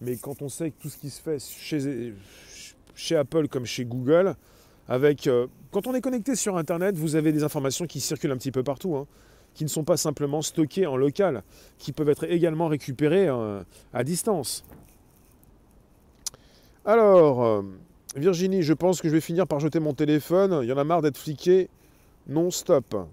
mais 0.00 0.16
quand 0.16 0.42
on 0.42 0.48
sait 0.48 0.70
que 0.70 0.80
tout 0.80 0.88
ce 0.88 0.96
qui 0.96 1.10
se 1.10 1.20
fait 1.20 1.38
chez, 2.94 3.16
Apple 3.16 3.48
comme 3.48 3.66
chez 3.66 3.84
Google, 3.84 4.34
avec, 4.88 5.26
euh, 5.26 5.46
quand 5.70 5.86
on 5.86 5.94
est 5.94 6.00
connecté 6.00 6.34
sur 6.34 6.56
Internet, 6.56 6.96
vous 6.96 7.16
avez 7.16 7.32
des 7.32 7.44
informations 7.44 7.86
qui 7.86 8.00
circulent 8.00 8.32
un 8.32 8.36
petit 8.36 8.52
peu 8.52 8.62
partout. 8.62 8.96
Hein 8.96 9.06
qui 9.54 9.64
ne 9.64 9.68
sont 9.68 9.84
pas 9.84 9.96
simplement 9.96 10.42
stockés 10.42 10.86
en 10.86 10.96
local, 10.96 11.42
qui 11.78 11.92
peuvent 11.92 12.08
être 12.08 12.24
également 12.24 12.68
récupérés 12.68 13.28
euh, 13.28 13.62
à 13.92 14.04
distance. 14.04 14.64
Alors, 16.90 17.44
euh, 17.44 17.62
Virginie, 18.16 18.64
je 18.64 18.72
pense 18.72 19.00
que 19.00 19.06
je 19.06 19.12
vais 19.12 19.20
finir 19.20 19.46
par 19.46 19.60
jeter 19.60 19.78
mon 19.78 19.94
téléphone. 19.94 20.58
Il 20.64 20.68
y 20.68 20.72
en 20.72 20.76
a 20.76 20.82
marre 20.82 21.02
d'être 21.02 21.18
fliqué 21.18 21.68
non-stop. 22.26 22.86
Il 22.94 22.96
ne 22.96 23.04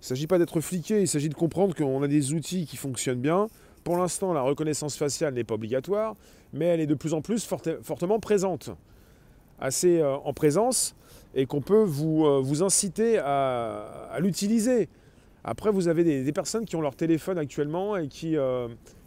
s'agit 0.00 0.26
pas 0.26 0.38
d'être 0.38 0.60
fliqué, 0.60 1.00
il 1.00 1.06
s'agit 1.06 1.28
de 1.28 1.36
comprendre 1.36 1.72
qu'on 1.72 2.02
a 2.02 2.08
des 2.08 2.32
outils 2.32 2.66
qui 2.66 2.76
fonctionnent 2.76 3.20
bien. 3.20 3.46
Pour 3.84 3.96
l'instant, 3.96 4.32
la 4.32 4.40
reconnaissance 4.42 4.96
faciale 4.96 5.34
n'est 5.34 5.44
pas 5.44 5.54
obligatoire, 5.54 6.16
mais 6.52 6.64
elle 6.64 6.80
est 6.80 6.88
de 6.88 6.96
plus 6.96 7.14
en 7.14 7.20
plus 7.20 7.48
fortement 7.80 8.18
présente. 8.18 8.70
Assez 9.60 10.00
euh, 10.00 10.16
en 10.16 10.32
présence, 10.32 10.96
et 11.36 11.46
qu'on 11.46 11.60
peut 11.60 11.84
vous, 11.84 12.42
vous 12.42 12.64
inciter 12.64 13.18
à 13.18 14.18
l'utiliser. 14.18 14.88
Après, 15.44 15.70
vous 15.70 15.86
avez 15.86 16.02
des, 16.02 16.32
personnes 16.32 16.64
qui 16.64 16.74
ont 16.74 16.80
leur 16.80 16.96
téléphone 16.96 17.38
actuellement 17.38 17.96
et 17.96 18.08
qui, 18.08 18.36
euh, 18.36 18.66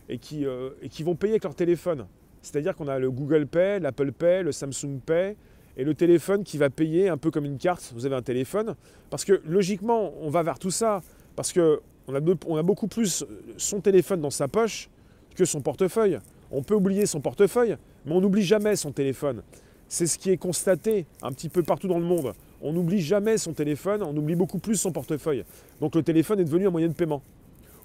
euh, 0.09 0.69
et 0.81 0.89
qui 0.89 1.03
vont 1.03 1.15
payer 1.15 1.33
avec 1.33 1.43
leur 1.43 1.55
téléphone. 1.55 2.07
C'est-à-dire 2.43 2.75
qu'on 2.75 2.87
a 2.87 2.99
le 2.99 3.09
Google 3.09 3.47
Pay, 3.47 3.79
l'Apple 3.79 4.11
Pay, 4.11 4.43
le 4.43 4.51
Samsung 4.51 4.99
Pay 5.03 5.35
et 5.75 5.83
le 5.83 5.95
téléphone 5.95 6.43
qui 6.43 6.59
va 6.59 6.69
payer 6.69 7.09
un 7.09 7.17
peu 7.17 7.31
comme 7.31 7.45
une 7.45 7.57
carte. 7.57 7.91
Vous 7.95 8.05
avez 8.05 8.15
un 8.15 8.21
téléphone. 8.21 8.75
Parce 9.09 9.25
que 9.25 9.41
logiquement, 9.47 10.13
on 10.21 10.29
va 10.29 10.43
vers 10.43 10.59
tout 10.59 10.69
ça. 10.69 11.01
Parce 11.35 11.51
qu'on 11.51 12.13
a, 12.13 12.61
beaucoup 12.61 12.87
plus 12.87 13.25
son 13.57 13.81
téléphone 13.81 14.21
dans 14.21 14.29
sa 14.29 14.47
poche 14.47 14.89
que 15.35 15.45
son 15.45 15.61
portefeuille. 15.61 16.19
On 16.51 16.61
peut 16.61 16.75
oublier 16.75 17.07
son 17.07 17.19
portefeuille, 17.19 17.77
mais 18.05 18.11
on 18.11 18.21
n'oublie 18.21 18.43
jamais 18.43 18.75
son 18.75 18.91
téléphone. 18.91 19.41
C'est 19.87 20.05
ce 20.05 20.19
qui 20.19 20.29
est 20.29 20.37
constaté 20.37 21.07
un 21.23 21.31
petit 21.31 21.49
peu 21.49 21.63
partout 21.63 21.87
dans 21.87 21.97
le 21.97 22.05
monde 22.05 22.33
on 22.63 22.71
n'oublie 22.71 23.01
jamais 23.01 23.37
son 23.37 23.51
téléphone, 23.51 24.01
on 24.01 24.15
oublie 24.15 24.35
beaucoup 24.35 24.57
plus 24.57 24.77
son 24.77 24.91
portefeuille. 24.91 25.43
Donc 25.81 25.95
le 25.95 26.01
téléphone 26.01 26.39
est 26.39 26.45
devenu 26.45 26.65
un 26.65 26.71
moyen 26.71 26.87
de 26.87 26.93
paiement. 26.93 27.21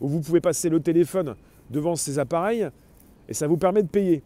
Où 0.00 0.06
vous 0.06 0.20
pouvez 0.20 0.40
passer 0.40 0.68
le 0.68 0.78
téléphone 0.78 1.34
devant 1.68 1.96
ces 1.96 2.20
appareils 2.20 2.68
et 3.28 3.34
ça 3.34 3.48
vous 3.48 3.56
permet 3.56 3.82
de 3.82 3.88
payer. 3.88 4.22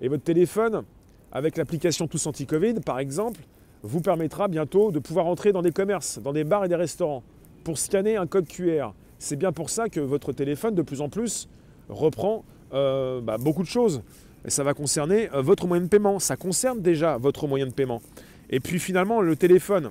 Et 0.00 0.08
votre 0.08 0.22
téléphone, 0.22 0.84
avec 1.32 1.56
l'application 1.56 2.06
Tous 2.06 2.26
Anti-Covid 2.26 2.74
par 2.84 2.98
exemple, 2.98 3.40
vous 3.82 4.00
permettra 4.00 4.48
bientôt 4.48 4.90
de 4.90 4.98
pouvoir 4.98 5.26
entrer 5.26 5.52
dans 5.52 5.62
des 5.62 5.72
commerces, 5.72 6.18
dans 6.18 6.32
des 6.32 6.44
bars 6.44 6.64
et 6.64 6.68
des 6.68 6.76
restaurants, 6.76 7.22
pour 7.64 7.78
scanner 7.78 8.16
un 8.16 8.26
code 8.26 8.48
QR. 8.48 8.92
C'est 9.18 9.36
bien 9.36 9.52
pour 9.52 9.70
ça 9.70 9.88
que 9.88 10.00
votre 10.00 10.32
téléphone, 10.32 10.74
de 10.74 10.82
plus 10.82 11.00
en 11.00 11.08
plus, 11.08 11.48
reprend 11.88 12.44
euh, 12.72 13.20
bah, 13.20 13.36
beaucoup 13.38 13.62
de 13.62 13.68
choses. 13.68 14.02
Et 14.46 14.50
ça 14.50 14.64
va 14.64 14.74
concerner 14.74 15.30
euh, 15.34 15.42
votre 15.42 15.66
moyen 15.66 15.82
de 15.82 15.88
paiement. 15.88 16.18
Ça 16.18 16.36
concerne 16.36 16.80
déjà 16.80 17.18
votre 17.18 17.46
moyen 17.46 17.66
de 17.66 17.72
paiement. 17.72 18.00
Et 18.48 18.60
puis 18.60 18.78
finalement, 18.78 19.20
le 19.20 19.36
téléphone, 19.36 19.90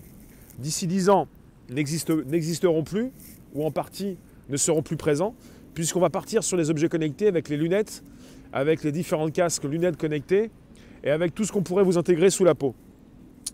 d'ici 0.57 0.87
10 0.87 1.09
ans, 1.09 1.27
n'existeront 1.69 2.83
plus, 2.83 3.11
ou 3.53 3.65
en 3.65 3.71
partie 3.71 4.17
ne 4.49 4.57
seront 4.57 4.81
plus 4.81 4.97
présents, 4.97 5.35
puisqu'on 5.75 5.99
va 5.99 6.09
partir 6.09 6.43
sur 6.43 6.57
les 6.57 6.69
objets 6.71 6.89
connectés 6.89 7.27
avec 7.27 7.49
les 7.49 7.57
lunettes, 7.57 8.03
avec 8.53 8.83
les 8.83 8.91
différents 8.91 9.29
casques 9.29 9.63
lunettes 9.63 9.97
connectés, 9.97 10.51
et 11.03 11.11
avec 11.11 11.33
tout 11.33 11.45
ce 11.45 11.51
qu'on 11.51 11.63
pourrait 11.63 11.83
vous 11.83 11.97
intégrer 11.97 12.29
sous 12.29 12.43
la 12.43 12.55
peau. 12.55 12.75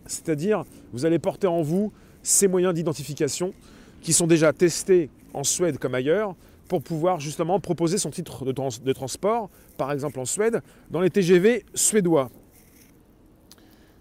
C'est-à-dire, 0.07 0.63
vous 0.93 1.05
allez 1.05 1.19
porter 1.19 1.47
en 1.47 1.61
vous 1.61 1.91
ces 2.23 2.47
moyens 2.47 2.73
d'identification 2.73 3.53
qui 4.01 4.13
sont 4.13 4.27
déjà 4.27 4.53
testés 4.53 5.09
en 5.33 5.43
Suède 5.43 5.77
comme 5.77 5.95
ailleurs, 5.95 6.35
pour 6.67 6.81
pouvoir 6.81 7.19
justement 7.19 7.59
proposer 7.59 7.97
son 7.97 8.09
titre 8.09 8.45
de, 8.45 8.93
transport, 8.93 9.49
par 9.77 9.91
exemple 9.91 10.19
en 10.19 10.25
Suède, 10.25 10.61
dans 10.89 11.01
les 11.01 11.09
TGV 11.09 11.63
suédois. 11.73 12.29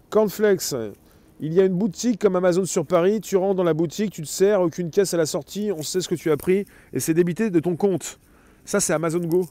Cornflakes, 0.09 0.73
il 1.39 1.53
y 1.53 1.59
a 1.59 1.65
une 1.65 1.75
boutique 1.75 2.19
comme 2.19 2.35
Amazon 2.35 2.65
sur 2.65 2.85
Paris, 2.85 3.21
tu 3.21 3.35
rentres 3.35 3.55
dans 3.55 3.63
la 3.63 3.73
boutique, 3.73 4.11
tu 4.11 4.21
te 4.21 4.27
sers, 4.27 4.61
aucune 4.61 4.89
caisse 4.89 5.13
à 5.13 5.17
la 5.17 5.25
sortie, 5.25 5.71
on 5.71 5.83
sait 5.83 6.01
ce 6.01 6.07
que 6.07 6.15
tu 6.15 6.31
as 6.31 6.37
pris 6.37 6.65
et 6.93 6.99
c'est 6.99 7.13
débité 7.13 7.49
de 7.49 7.59
ton 7.59 7.75
compte. 7.75 8.19
Ça, 8.63 8.79
c'est 8.79 8.93
Amazon 8.93 9.19
Go. 9.19 9.45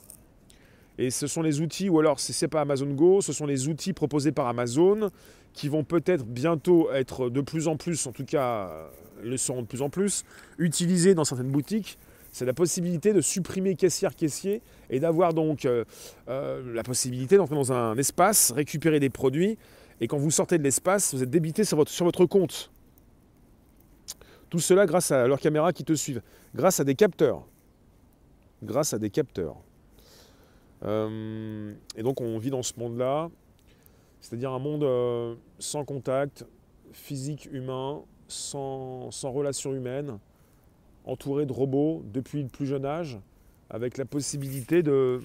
Et 0.97 1.09
ce 1.09 1.27
sont 1.27 1.41
les 1.41 1.61
outils, 1.61 1.89
ou 1.89 1.99
alors 1.99 2.19
c'est 2.19 2.47
pas 2.47 2.61
Amazon 2.61 2.93
Go, 2.93 3.21
ce 3.21 3.33
sont 3.33 3.45
les 3.45 3.67
outils 3.67 3.93
proposés 3.93 4.31
par 4.31 4.47
Amazon 4.47 5.09
qui 5.53 5.69
vont 5.69 5.83
peut-être 5.83 6.25
bientôt 6.25 6.91
être 6.91 7.29
de 7.29 7.41
plus 7.41 7.67
en 7.67 7.77
plus, 7.77 8.07
en 8.07 8.11
tout 8.11 8.25
cas 8.25 8.89
le 9.23 9.37
seront 9.37 9.61
de 9.61 9.67
plus 9.67 9.81
en 9.81 9.89
plus, 9.89 10.23
utilisés 10.57 11.15
dans 11.15 11.23
certaines 11.23 11.51
boutiques. 11.51 11.97
C'est 12.31 12.45
la 12.45 12.53
possibilité 12.53 13.13
de 13.13 13.21
supprimer 13.21 13.75
caissière-caissier 13.75 14.61
et 14.89 14.99
d'avoir 14.99 15.33
donc 15.33 15.65
euh, 15.65 15.85
euh, 16.27 16.73
la 16.73 16.83
possibilité 16.83 17.37
d'entrer 17.37 17.55
dans 17.55 17.71
un 17.71 17.97
espace, 17.97 18.51
récupérer 18.51 18.99
des 18.99 19.09
produits 19.09 19.57
et 20.01 20.07
quand 20.07 20.17
vous 20.17 20.31
sortez 20.31 20.57
de 20.57 20.63
l'espace, 20.63 21.13
vous 21.13 21.23
êtes 21.23 21.29
débité 21.29 21.63
sur 21.63 21.77
votre 21.77 22.25
compte. 22.25 22.71
Tout 24.49 24.59
cela 24.59 24.85
grâce 24.85 25.11
à 25.11 25.27
leurs 25.27 25.39
caméras 25.39 25.73
qui 25.73 25.83
te 25.83 25.93
suivent, 25.93 26.21
grâce 26.53 26.79
à 26.79 26.83
des 26.83 26.95
capteurs. 26.95 27.47
Grâce 28.63 28.93
à 28.93 28.99
des 28.99 29.09
capteurs. 29.09 29.57
Euh, 30.83 31.73
et 31.95 32.03
donc 32.03 32.21
on 32.21 32.37
vit 32.37 32.49
dans 32.49 32.63
ce 32.63 32.73
monde-là, 32.77 33.29
c'est-à-dire 34.21 34.51
un 34.51 34.59
monde 34.59 34.83
euh, 34.83 35.35
sans 35.59 35.85
contact, 35.85 36.45
physique 36.91 37.47
humain, 37.51 38.01
sans, 38.27 39.11
sans 39.11 39.31
relation 39.31 39.73
humaine, 39.73 40.19
entouré 41.05 41.45
de 41.45 41.53
robots 41.53 42.03
depuis 42.13 42.41
le 42.43 42.49
plus 42.49 42.65
jeune 42.65 42.85
âge, 42.85 43.19
avec 43.69 43.97
la 43.97 44.05
possibilité 44.05 44.83
de, 44.83 45.21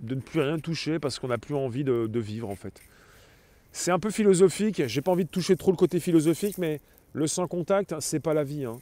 de 0.00 0.14
ne 0.14 0.20
plus 0.20 0.40
rien 0.40 0.58
toucher 0.58 0.98
parce 0.98 1.18
qu'on 1.18 1.28
n'a 1.28 1.38
plus 1.38 1.54
envie 1.54 1.84
de, 1.84 2.18
vivre 2.18 2.48
en 2.48 2.56
fait. 2.56 2.80
C'est 3.72 3.90
un 3.90 3.98
peu 3.98 4.10
philosophique, 4.10 4.82
j'ai 4.86 5.02
pas 5.02 5.12
envie 5.12 5.24
de 5.24 5.30
toucher 5.30 5.56
trop 5.56 5.70
le 5.70 5.76
côté 5.76 6.00
philosophique, 6.00 6.58
mais 6.58 6.80
le 7.12 7.26
sans 7.26 7.46
contact, 7.46 7.94
c'est 8.00 8.20
pas 8.20 8.34
la 8.34 8.44
vie. 8.44 8.64
Hein. 8.64 8.78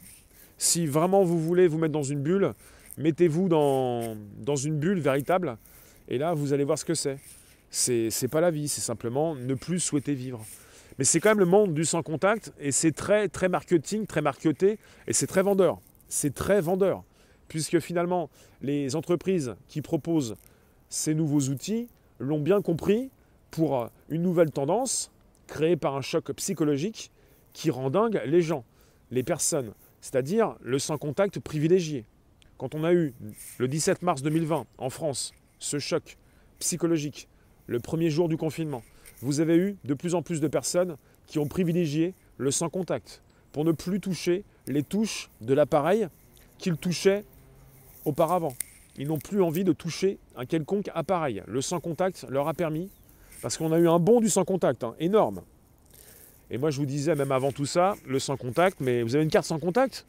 Si 0.57 0.87
vraiment 0.87 1.23
vous 1.23 1.39
voulez 1.39 1.67
vous 1.67 1.77
mettre 1.77 1.93
dans 1.93 2.03
une 2.03 2.21
bulle, 2.21 2.53
mettez-vous 2.97 3.47
dans, 3.47 4.15
une 4.55 4.77
bulle 4.77 4.99
véritable, 4.99 5.57
et 6.07 6.17
là 6.17 6.33
vous 6.33 6.53
allez 6.53 6.63
voir 6.63 6.77
ce 6.77 6.85
que 6.85 6.93
c'est. 6.93 7.19
C'est 7.69 8.27
pas 8.29 8.41
la 8.41 8.51
vie, 8.51 8.67
c'est 8.67 8.81
simplement 8.81 9.35
ne 9.35 9.53
plus 9.53 9.79
souhaiter 9.79 10.13
vivre. 10.13 10.45
Mais 10.97 11.05
c'est 11.05 11.19
quand 11.19 11.29
même 11.29 11.39
le 11.39 11.45
monde 11.45 11.73
du 11.73 11.85
sans 11.85 12.01
contact, 12.01 12.53
et 12.59 12.71
c'est 12.71 12.91
très, 12.91 13.27
très 13.27 13.49
marketing, 13.49 14.07
très 14.07 14.21
marketé, 14.21 14.79
et 15.05 15.13
c'est 15.13 15.27
très 15.27 15.43
vendeur. 15.43 15.79
C'est 16.07 16.33
très 16.33 16.61
vendeur. 16.61 17.03
Puisque 17.49 17.79
finalement, 17.79 18.29
les 18.61 18.95
entreprises 18.95 19.55
qui 19.67 19.81
proposent 19.81 20.35
ces 20.89 21.13
nouveaux 21.13 21.49
outils 21.49 21.87
l'ont 22.19 22.39
bien 22.39 22.61
compris 22.61 23.11
pour 23.51 23.89
une 24.09 24.21
nouvelle 24.21 24.51
tendance 24.51 25.11
créée 25.45 25.77
par 25.77 25.95
un 25.95 26.01
choc 26.01 26.31
psychologique 26.33 27.11
qui 27.53 27.69
rend 27.69 27.89
dingue 27.89 28.21
les 28.25 28.41
gens, 28.41 28.65
les 29.11 29.23
personnes, 29.23 29.73
c'est-à-dire 30.01 30.55
le 30.61 30.79
sans 30.79 30.97
contact 30.97 31.39
privilégié. 31.39 32.05
Quand 32.57 32.73
on 32.73 32.83
a 32.83 32.93
eu 32.93 33.13
le 33.59 33.67
17 33.67 34.01
mars 34.01 34.23
2020 34.23 34.65
en 34.77 34.89
France 34.89 35.33
ce 35.59 35.77
choc 35.77 36.17
psychologique, 36.59 37.27
le 37.67 37.79
premier 37.79 38.09
jour 38.09 38.29
du 38.29 38.37
confinement, 38.37 38.83
vous 39.21 39.39
avez 39.39 39.55
eu 39.57 39.77
de 39.83 39.93
plus 39.93 40.15
en 40.15 40.23
plus 40.23 40.41
de 40.41 40.47
personnes 40.47 40.97
qui 41.27 41.37
ont 41.37 41.47
privilégié 41.47 42.15
le 42.37 42.49
sans 42.49 42.69
contact 42.69 43.21
pour 43.51 43.63
ne 43.63 43.71
plus 43.71 43.99
toucher 43.99 44.43
les 44.65 44.81
touches 44.81 45.29
de 45.41 45.53
l'appareil 45.53 46.07
qu'ils 46.57 46.77
touchaient 46.77 47.25
auparavant. 48.05 48.55
Ils 48.97 49.07
n'ont 49.07 49.19
plus 49.19 49.43
envie 49.43 49.63
de 49.63 49.73
toucher 49.73 50.17
un 50.35 50.45
quelconque 50.45 50.89
appareil. 50.95 51.43
Le 51.45 51.61
sans 51.61 51.79
contact 51.79 52.25
leur 52.29 52.47
a 52.47 52.53
permis 52.55 52.89
parce 53.43 53.57
qu'on 53.57 53.71
a 53.71 53.77
eu 53.77 53.87
un 53.87 53.99
bond 53.99 54.19
du 54.19 54.29
sans 54.29 54.45
contact, 54.45 54.83
hein, 54.83 54.95
énorme. 54.99 55.41
Et 56.49 56.57
moi, 56.57 56.71
je 56.71 56.79
vous 56.79 56.85
disais, 56.87 57.13
même 57.13 57.31
avant 57.31 57.51
tout 57.51 57.65
ça, 57.67 57.95
le 58.07 58.17
sans 58.17 58.37
contact, 58.37 58.79
mais 58.79 59.03
vous 59.03 59.13
avez 59.15 59.23
une 59.23 59.29
carte 59.29 59.45
sans 59.45 59.59
contact? 59.59 60.05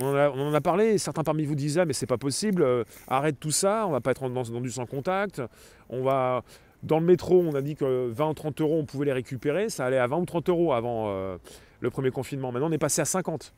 On 0.00 0.06
en, 0.06 0.54
a, 0.54 0.60
parlé, 0.60 0.98
certains 0.98 1.22
parmi 1.22 1.44
vous 1.44 1.54
disaient, 1.54 1.84
mais 1.84 1.92
c'est 1.92 2.06
pas 2.06 2.18
possible, 2.18 2.62
euh, 2.62 2.84
arrête 3.06 3.38
tout 3.38 3.50
ça, 3.50 3.86
on 3.86 3.90
va 3.90 4.00
pas 4.00 4.10
être 4.10 4.28
dans, 4.28 4.60
du 4.60 4.70
sans 4.70 4.86
contact. 4.86 5.42
On 5.88 6.02
va. 6.02 6.42
Dans 6.82 6.98
le 6.98 7.06
métro, 7.06 7.40
on 7.40 7.54
a 7.54 7.62
dit 7.62 7.76
que 7.76 8.10
20 8.10 8.28
ou 8.28 8.34
30 8.34 8.60
euros, 8.60 8.78
on 8.78 8.84
pouvait 8.84 9.06
les 9.06 9.12
récupérer. 9.12 9.70
Ça 9.70 9.86
allait 9.86 9.98
à 9.98 10.06
20 10.06 10.18
ou 10.18 10.24
30 10.26 10.48
euros 10.50 10.72
avant 10.74 11.06
euh, 11.08 11.38
le 11.80 11.90
premier 11.90 12.10
confinement. 12.10 12.52
Maintenant, 12.52 12.68
on 12.68 12.72
est 12.72 12.78
passé 12.78 13.00
à 13.00 13.06
50. 13.06 13.54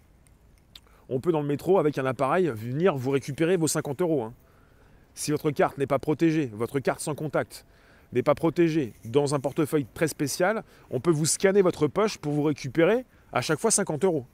On 1.09 1.19
peut, 1.19 1.33
dans 1.33 1.40
le 1.40 1.47
métro, 1.47 1.78
avec 1.81 1.99
un 1.99 2.07
appareil, 2.07 2.52
venir 2.55 2.97
vous 2.97 3.11
récupérer 3.11 3.57
vos 3.57 3.66
50 3.66 4.00
euros. 4.00 4.23
Hein. 4.23 4.33
Si 5.14 5.33
votre 5.33 5.50
carte 5.50 5.78
n'est 5.78 5.88
pas 5.88 5.99
protégée, 5.99 6.50
votre 6.52 6.78
carte 6.78 7.00
sans 7.00 7.16
contact, 7.16 7.64
n'est 8.12 8.23
pas 8.23 8.35
protégé 8.37 8.93
dans 9.05 9.35
un 9.35 9.40
portefeuille 9.40 9.87
très 9.93 10.07
spécial, 10.07 10.62
on 10.90 11.00
peut 11.00 11.11
vous 11.11 11.26
scanner 11.26 11.62
votre 11.62 11.88
poche 11.88 12.19
pour 12.19 12.33
vous 12.33 12.45
récupérer 12.45 13.05
à 13.33 13.40
chaque 13.40 13.59
fois 13.59 13.71
50 13.73 14.05
euros. 14.05 14.26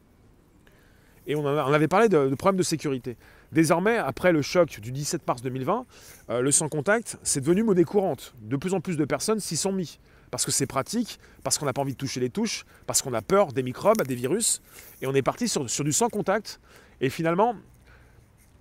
Et 1.27 1.37
on, 1.37 1.47
avait 1.47 1.89
parlé 1.89 2.09
de, 2.09 2.35
problèmes 2.35 2.59
de 2.59 2.65
sécurité. 2.65 3.17
Désormais, 3.53 3.97
après 3.97 4.33
le 4.33 4.43
choc 4.43 4.81
du 4.81 4.91
17 4.91 5.27
mars 5.27 5.43
2020, 5.43 5.87
euh, 6.31 6.41
le 6.41 6.51
sans 6.51 6.69
contact, 6.69 7.19
c'est 7.23 7.41
devenu 7.41 7.63
monnaie 7.63 7.85
courante. 7.85 8.35
De 8.41 8.57
plus 8.57 8.75
en 8.75 8.81
plus 8.81 8.97
de 8.97 9.05
personnes 9.05 9.39
s'y 9.39 9.57
sont 9.57 9.73
mis. 9.73 10.01
Parce 10.33 10.45
que 10.45 10.51
c'est 10.51 10.67
pratique, 10.67 11.21
parce 11.45 11.59
qu'on 11.59 11.67
n'a 11.67 11.73
pas 11.73 11.83
envie 11.83 11.93
de 11.93 11.99
toucher 11.99 12.19
les 12.19 12.31
touches, 12.31 12.65
parce 12.87 13.03
qu'on 13.03 13.13
a 13.13 13.23
peur 13.23 13.53
des 13.53 13.63
microbes, 13.63 14.03
des 14.03 14.15
virus. 14.15 14.63
Et 15.01 15.07
on 15.07 15.15
est 15.15 15.23
parti 15.23 15.47
sur, 15.47 15.65
du 15.65 15.93
sans 15.93 16.09
contact. 16.09 16.61
Et 17.01 17.11
finalement, 17.11 17.55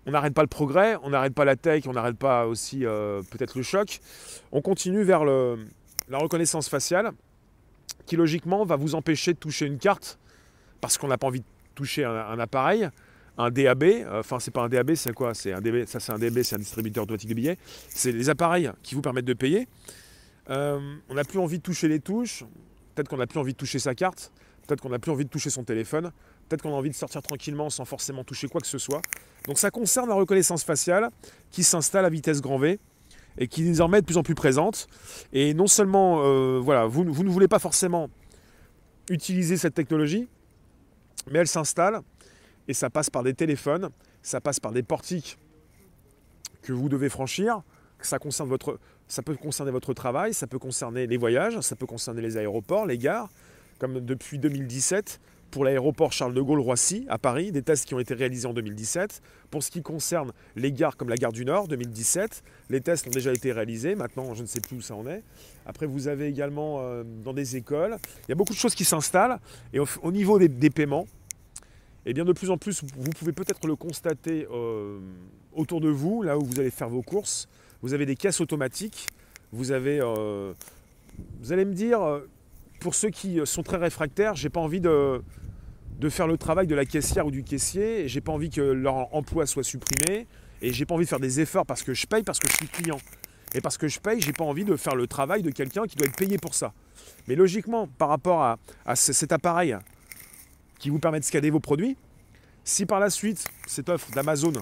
on 0.05 0.11
n'arrête 0.11 0.33
pas 0.33 0.41
le 0.41 0.47
progrès, 0.47 0.97
on 1.01 1.09
n'arrête 1.09 1.33
pas 1.33 1.45
la 1.45 1.55
tech, 1.55 1.85
on 1.87 1.93
n'arrête 1.93 2.17
pas 2.17 2.45
aussi 2.45 2.85
euh, 2.85 3.21
peut-être 3.31 3.55
le 3.55 3.63
choc. 3.63 4.01
On 4.51 4.61
continue 4.61 5.03
vers 5.03 5.23
la 5.23 6.17
reconnaissance 6.17 6.69
faciale, 6.69 7.11
qui 8.05 8.17
logiquement 8.17 8.65
va 8.65 8.75
vous 8.75 8.93
empêcher 8.93 9.33
de 9.33 9.39
toucher 9.39 9.65
une 9.65 9.79
carte, 9.79 10.19
parce 10.81 10.97
qu'on 10.97 11.07
n'a 11.07 11.17
pas 11.17 11.27
envie 11.27 11.39
de 11.39 11.45
toucher 11.75 12.05
un 12.05 12.39
appareil 12.39 12.89
un 13.37 13.49
DAB, 13.49 13.83
euh, 13.83 14.19
enfin 14.19 14.39
c'est 14.39 14.51
pas 14.51 14.61
un 14.61 14.69
DAB, 14.69 14.95
c'est 14.95 15.13
quoi? 15.13 15.33
C'est 15.33 15.53
un 15.53 15.61
DB, 15.61 15.85
ça 15.85 15.99
c'est 15.99 16.11
un 16.11 16.19
DB, 16.19 16.43
c'est 16.43 16.55
un 16.55 16.59
distributeur 16.59 17.03
automatique 17.03 17.29
de 17.29 17.35
billets. 17.35 17.57
C'est 17.89 18.11
les 18.11 18.29
appareils 18.29 18.71
qui 18.83 18.95
vous 18.95 19.01
permettent 19.01 19.25
de 19.25 19.33
payer. 19.33 19.67
Euh, 20.49 20.79
on 21.09 21.13
n'a 21.13 21.23
plus 21.23 21.39
envie 21.39 21.57
de 21.57 21.63
toucher 21.63 21.87
les 21.87 21.99
touches. 21.99 22.43
Peut-être 22.93 23.07
qu'on 23.07 23.17
n'a 23.17 23.27
plus 23.27 23.39
envie 23.39 23.53
de 23.53 23.57
toucher 23.57 23.79
sa 23.79 23.95
carte. 23.95 24.31
Peut-être 24.67 24.81
qu'on 24.81 24.89
n'a 24.89 24.99
plus 24.99 25.11
envie 25.11 25.25
de 25.25 25.29
toucher 25.29 25.49
son 25.49 25.63
téléphone. 25.63 26.11
Peut-être 26.47 26.61
qu'on 26.61 26.73
a 26.73 26.77
envie 26.77 26.89
de 26.89 26.95
sortir 26.95 27.21
tranquillement 27.21 27.69
sans 27.69 27.85
forcément 27.85 28.23
toucher 28.23 28.47
quoi 28.47 28.59
que 28.59 28.67
ce 28.67 28.77
soit. 28.77 29.01
Donc 29.47 29.57
ça 29.57 29.71
concerne 29.71 30.09
la 30.09 30.15
reconnaissance 30.15 30.63
faciale 30.63 31.09
qui 31.51 31.63
s'installe 31.63 32.05
à 32.05 32.09
vitesse 32.09 32.41
grand 32.41 32.57
V 32.57 32.79
et 33.37 33.47
qui 33.47 33.63
désormais 33.63 33.99
est 33.99 34.01
de 34.01 34.05
plus 34.05 34.17
en 34.17 34.23
plus 34.23 34.35
présente. 34.35 34.87
Et 35.31 35.53
non 35.53 35.67
seulement, 35.67 36.21
euh, 36.21 36.59
voilà, 36.61 36.85
vous, 36.85 37.05
vous 37.07 37.23
ne 37.23 37.29
voulez 37.29 37.47
pas 37.47 37.59
forcément 37.59 38.09
utiliser 39.09 39.57
cette 39.57 39.73
technologie, 39.73 40.27
mais 41.29 41.39
elle 41.39 41.47
s'installe 41.47 42.01
et 42.67 42.73
ça 42.73 42.89
passe 42.89 43.09
par 43.09 43.23
des 43.23 43.33
téléphones, 43.33 43.89
ça 44.21 44.41
passe 44.41 44.59
par 44.59 44.71
des 44.71 44.83
portiques 44.83 45.37
que 46.61 46.73
vous 46.73 46.89
devez 46.89 47.09
franchir, 47.09 47.61
ça, 48.01 48.19
peut 48.19 49.35
concerner 49.35 49.71
votre 49.71 49.93
travail, 49.93 50.33
ça 50.33 50.47
peut 50.47 50.59
concerner 50.59 51.07
les 51.07 51.17
voyages, 51.17 51.59
ça 51.61 51.75
peut 51.75 51.85
concerner 51.85 52.21
les 52.21 52.37
aéroports, 52.37 52.85
les 52.85 52.97
gares, 52.97 53.29
comme 53.79 53.99
depuis 53.99 54.39
2017 54.39 55.19
pour 55.51 55.65
l'aéroport 55.65 56.13
Charles 56.13 56.33
de 56.33 56.41
Gaulle 56.41 56.61
Roissy 56.61 57.05
à 57.09 57.17
Paris, 57.17 57.51
des 57.51 57.61
tests 57.61 57.85
qui 57.85 57.93
ont 57.93 57.99
été 57.99 58.13
réalisés 58.13 58.47
en 58.47 58.53
2017. 58.53 59.21
Pour 59.51 59.61
ce 59.61 59.69
qui 59.69 59.81
concerne 59.81 60.31
les 60.55 60.71
gares 60.71 60.95
comme 60.95 61.09
la 61.09 61.17
gare 61.17 61.33
du 61.33 61.45
Nord 61.45 61.67
2017, 61.67 62.43
les 62.69 62.81
tests 62.81 63.07
ont 63.07 63.11
déjà 63.11 63.33
été 63.33 63.51
réalisés. 63.51 63.95
Maintenant, 63.95 64.33
je 64.33 64.41
ne 64.41 64.47
sais 64.47 64.61
plus 64.61 64.77
où 64.77 64.81
ça 64.81 64.95
en 64.95 65.05
est. 65.05 65.23
Après, 65.65 65.85
vous 65.85 66.07
avez 66.07 66.27
également 66.27 66.79
euh, 66.79 67.03
dans 67.03 67.33
des 67.33 67.57
écoles, 67.57 67.97
il 68.23 68.29
y 68.29 68.31
a 68.31 68.35
beaucoup 68.35 68.53
de 68.53 68.57
choses 68.57 68.75
qui 68.75 68.85
s'installent. 68.85 69.39
Et 69.73 69.79
au, 69.79 70.11
niveau 70.11 70.39
des 70.39 70.69
paiements, 70.69 71.05
et 72.05 72.11
eh 72.11 72.13
bien 72.13 72.25
de 72.25 72.33
plus 72.33 72.49
en 72.49 72.57
plus, 72.57 72.81
vous 72.97 73.11
pouvez 73.11 73.31
peut-être 73.31 73.67
le 73.67 73.75
constater 73.75 74.47
euh, 74.51 74.99
autour 75.53 75.81
de 75.81 75.89
vous, 75.89 76.23
là 76.23 76.37
où 76.37 76.43
vous 76.43 76.59
allez 76.59 76.71
faire 76.71 76.89
vos 76.89 77.03
courses. 77.03 77.47
Vous 77.83 77.93
avez 77.93 78.07
des 78.07 78.15
caisses 78.15 78.41
automatiques. 78.41 79.07
Vous 79.51 79.71
avez, 79.71 79.99
euh, 80.01 80.53
vous 81.41 81.51
allez 81.51 81.65
me 81.65 81.73
dire, 81.73 81.99
pour 82.81 82.95
ceux 82.95 83.09
qui 83.09 83.39
sont 83.45 83.63
très 83.63 83.77
réfractaires, 83.77 84.35
j'ai 84.35 84.49
pas 84.49 84.59
envie 84.59 84.81
de, 84.81 85.21
de 85.99 86.09
faire 86.09 86.27
le 86.27 86.37
travail 86.37 86.67
de 86.67 86.75
la 86.75 86.83
caissière 86.83 87.27
ou 87.27 87.31
du 87.31 87.43
caissier. 87.43 88.07
J'ai 88.07 88.21
pas 88.21 88.31
envie 88.31 88.49
que 88.49 88.59
leur 88.59 89.15
emploi 89.15 89.45
soit 89.45 89.63
supprimé. 89.63 90.27
Et 90.63 90.73
j'ai 90.73 90.85
pas 90.85 90.95
envie 90.95 91.05
de 91.05 91.09
faire 91.09 91.19
des 91.19 91.39
efforts 91.39 91.65
parce 91.65 91.83
que 91.83 91.93
je 91.93 92.05
paye, 92.07 92.23
parce 92.23 92.39
que 92.39 92.49
je 92.49 92.55
suis 92.55 92.67
client. 92.67 92.99
Et 93.53 93.61
parce 93.61 93.77
que 93.77 93.87
je 93.87 93.99
paye, 93.99 94.19
j'ai 94.19 94.33
pas 94.33 94.43
envie 94.43 94.65
de 94.65 94.75
faire 94.75 94.95
le 94.95 95.07
travail 95.07 95.43
de 95.43 95.51
quelqu'un 95.51 95.85
qui 95.85 95.95
doit 95.95 96.07
être 96.07 96.15
payé 96.15 96.37
pour 96.37 96.55
ça. 96.55 96.73
Mais 97.27 97.35
logiquement, 97.35 97.87
par 97.87 98.09
rapport 98.09 98.41
à, 98.41 98.57
à 98.85 98.95
cet 98.95 99.31
appareil 99.31 99.77
qui 100.79 100.89
vous 100.89 100.99
permet 100.99 101.19
de 101.19 101.25
scanner 101.25 101.51
vos 101.51 101.59
produits. 101.59 101.95
Si 102.63 102.87
par 102.87 102.99
la 102.99 103.11
suite, 103.11 103.47
cette 103.67 103.89
offre 103.89 104.11
d'Amazon, 104.11 104.53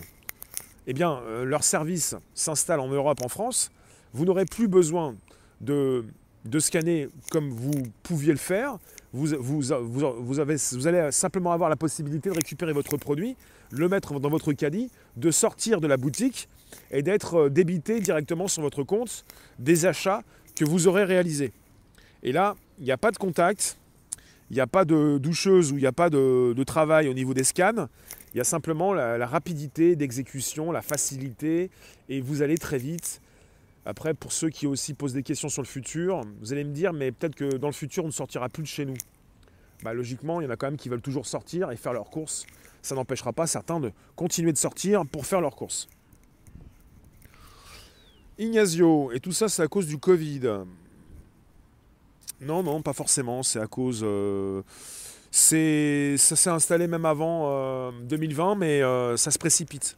eh 0.87 0.93
bien, 0.93 1.21
euh, 1.23 1.45
leur 1.45 1.63
service 1.63 2.15
s'installe 2.33 2.81
en 2.81 2.89
Europe, 2.89 3.21
en 3.23 3.29
France, 3.29 3.71
vous 4.13 4.25
n'aurez 4.25 4.45
plus 4.45 4.67
besoin 4.67 5.15
de, 5.61 6.05
de, 6.45 6.59
scanner 6.59 7.09
comme 7.31 7.49
vous 7.49 7.83
pouviez 8.03 8.31
le 8.31 8.37
faire. 8.37 8.77
Vous, 9.11 9.27
vous, 9.39 9.61
vous, 9.61 10.39
avez, 10.39 10.55
vous 10.73 10.87
allez 10.87 11.11
simplement 11.11 11.51
avoir 11.51 11.69
la 11.69 11.75
possibilité 11.75 12.29
de 12.29 12.35
récupérer 12.35 12.73
votre 12.73 12.97
produit, 12.97 13.35
le 13.71 13.89
mettre 13.89 14.19
dans 14.19 14.29
votre 14.29 14.53
caddie, 14.53 14.89
de 15.17 15.31
sortir 15.31 15.81
de 15.81 15.87
la 15.87 15.97
boutique 15.97 16.47
et 16.91 17.01
d'être 17.01 17.35
euh, 17.35 17.49
débité 17.49 17.99
directement 17.99 18.47
sur 18.47 18.61
votre 18.61 18.83
compte 18.83 19.25
des 19.57 19.85
achats 19.85 20.21
que 20.55 20.65
vous 20.65 20.87
aurez 20.87 21.03
réalisés. 21.03 21.51
Et 22.23 22.31
là, 22.31 22.55
il 22.79 22.85
n'y 22.85 22.91
a 22.91 22.97
pas 22.97 23.11
de 23.11 23.17
contact, 23.17 23.77
il 24.49 24.55
n'y 24.55 24.61
a 24.61 24.67
pas 24.67 24.85
de 24.85 25.17
doucheuse 25.17 25.71
ou 25.71 25.77
il 25.77 25.81
n'y 25.81 25.87
a 25.87 25.91
pas 25.91 26.09
de, 26.09 26.63
travail 26.65 27.07
au 27.07 27.13
niveau 27.13 27.33
des 27.33 27.43
scans. 27.43 27.87
Il 28.33 28.37
y 28.37 28.41
a 28.41 28.43
simplement 28.43 28.93
la, 28.93 29.25
rapidité 29.25 29.95
d'exécution, 29.95 30.71
la 30.71 30.81
facilité, 30.81 31.69
et 32.09 32.21
vous 32.21 32.41
allez 32.41 32.57
très 32.57 32.77
vite. 32.77 33.21
Après, 33.85 34.13
pour 34.13 34.31
ceux 34.31 34.49
qui 34.49 34.67
aussi 34.67 34.93
posent 34.93 35.13
des 35.13 35.23
questions 35.23 35.49
sur 35.49 35.61
le 35.61 35.67
futur, 35.67 36.21
vous 36.41 36.53
allez 36.53 36.63
me 36.63 36.73
dire, 36.73 36.93
mais 36.93 37.11
peut-être 37.11 37.35
que 37.35 37.57
dans 37.57 37.67
le 37.67 37.73
futur, 37.73 38.03
on 38.03 38.07
ne 38.07 38.11
sortira 38.11 38.49
plus 38.49 38.63
de 38.63 38.67
chez 38.67 38.85
nous. 38.85 38.97
Bah, 39.83 39.93
logiquement, 39.93 40.41
il 40.41 40.43
y 40.43 40.47
en 40.47 40.49
a 40.49 40.57
quand 40.57 40.67
même 40.67 40.77
qui 40.77 40.89
veulent 40.89 41.01
toujours 41.01 41.25
sortir 41.25 41.71
et 41.71 41.77
faire 41.77 41.93
leurs 41.93 42.09
courses. 42.09 42.45
Ça 42.81 42.95
n'empêchera 42.95 43.33
pas 43.33 43.47
certains 43.47 43.79
de 43.79 43.91
continuer 44.15 44.51
de 44.51 44.57
sortir 44.57 45.05
pour 45.05 45.25
faire 45.25 45.41
leurs 45.41 45.55
courses. 45.55 45.87
Ignazio, 48.37 49.11
et 49.11 49.19
tout 49.19 49.31
ça, 49.31 49.49
c'est 49.49 49.61
à 49.61 49.67
cause 49.67 49.87
du 49.87 49.97
Covid. 49.97 50.63
Non, 52.41 52.63
non, 52.63 52.81
pas 52.81 52.93
forcément. 52.93 53.43
C'est 53.43 53.59
à 53.59 53.67
cause. 53.67 54.01
Euh, 54.03 54.61
ça 55.31 56.35
s'est 56.35 56.49
installé 56.49 56.87
même 56.87 57.05
avant 57.05 57.91
2020, 57.91 58.51
euh, 58.51 58.55
mais 58.55 58.81
euh, 58.81 59.17
ça 59.17 59.31
se 59.31 59.37
précipite. 59.37 59.97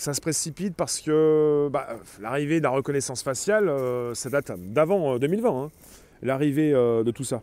Ça 0.00 0.14
se 0.14 0.22
précipite 0.22 0.74
parce 0.74 0.98
que 1.02 1.68
bah, 1.70 1.86
l'arrivée 2.22 2.56
de 2.56 2.62
la 2.62 2.70
reconnaissance 2.70 3.22
faciale, 3.22 3.70
ça 4.14 4.30
date 4.30 4.52
d'avant 4.58 5.18
2020, 5.18 5.64
hein. 5.64 5.70
l'arrivée 6.22 6.72
de 6.72 7.10
tout 7.10 7.22
ça. 7.22 7.42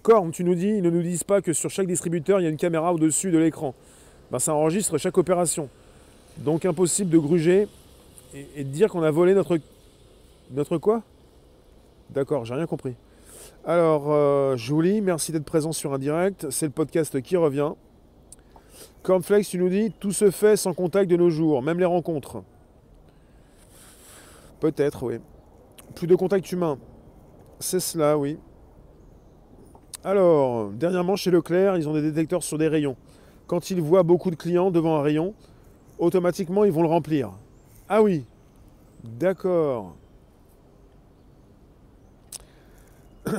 Corne, 0.00 0.30
tu 0.30 0.42
nous 0.42 0.54
dis, 0.54 0.68
ils 0.68 0.82
ne 0.82 0.88
nous 0.88 1.02
disent 1.02 1.22
pas 1.22 1.42
que 1.42 1.52
sur 1.52 1.68
chaque 1.68 1.86
distributeur, 1.86 2.40
il 2.40 2.44
y 2.44 2.46
a 2.46 2.48
une 2.48 2.56
caméra 2.56 2.94
au-dessus 2.94 3.30
de 3.30 3.36
l'écran. 3.36 3.74
Ben, 4.30 4.38
ça 4.38 4.54
enregistre 4.54 4.96
chaque 4.96 5.18
opération. 5.18 5.68
Donc 6.38 6.64
impossible 6.64 7.10
de 7.10 7.18
gruger 7.18 7.68
et, 8.34 8.64
de 8.64 8.70
dire 8.70 8.88
qu'on 8.90 9.02
a 9.02 9.10
volé 9.10 9.34
notre... 9.34 9.58
Notre 10.50 10.78
quoi? 10.78 11.02
D'accord, 12.08 12.46
j'ai 12.46 12.54
rien 12.54 12.66
compris. 12.66 12.94
Alors, 13.66 14.12
euh, 14.12 14.56
Julie, 14.56 15.02
merci 15.02 15.30
d'être 15.30 15.44
présent 15.44 15.72
sur 15.72 15.92
un 15.92 15.98
direct. 15.98 16.46
C'est 16.48 16.66
le 16.66 16.72
podcast 16.72 17.20
qui 17.20 17.36
revient. 17.36 17.72
Cornflakes, 19.06 19.46
tu 19.46 19.58
nous 19.58 19.68
dis, 19.68 19.92
tout 20.00 20.10
se 20.10 20.32
fait 20.32 20.56
sans 20.56 20.74
contact 20.74 21.08
de 21.08 21.16
nos 21.16 21.30
jours, 21.30 21.62
même 21.62 21.78
les 21.78 21.84
rencontres. 21.84 22.42
Peut-être, 24.58 25.04
oui. 25.04 25.20
Plus 25.94 26.08
de 26.08 26.16
contact 26.16 26.50
humain. 26.50 26.76
C'est 27.60 27.78
cela, 27.78 28.18
oui. 28.18 28.36
Alors, 30.02 30.70
dernièrement, 30.70 31.14
chez 31.14 31.30
Leclerc, 31.30 31.76
ils 31.76 31.88
ont 31.88 31.92
des 31.92 32.02
détecteurs 32.02 32.42
sur 32.42 32.58
des 32.58 32.66
rayons. 32.66 32.96
Quand 33.46 33.70
ils 33.70 33.80
voient 33.80 34.02
beaucoup 34.02 34.32
de 34.32 34.34
clients 34.34 34.72
devant 34.72 34.96
un 34.96 35.02
rayon, 35.02 35.34
automatiquement, 36.00 36.64
ils 36.64 36.72
vont 36.72 36.82
le 36.82 36.88
remplir. 36.88 37.30
Ah 37.88 38.02
oui, 38.02 38.24
d'accord. 39.04 39.94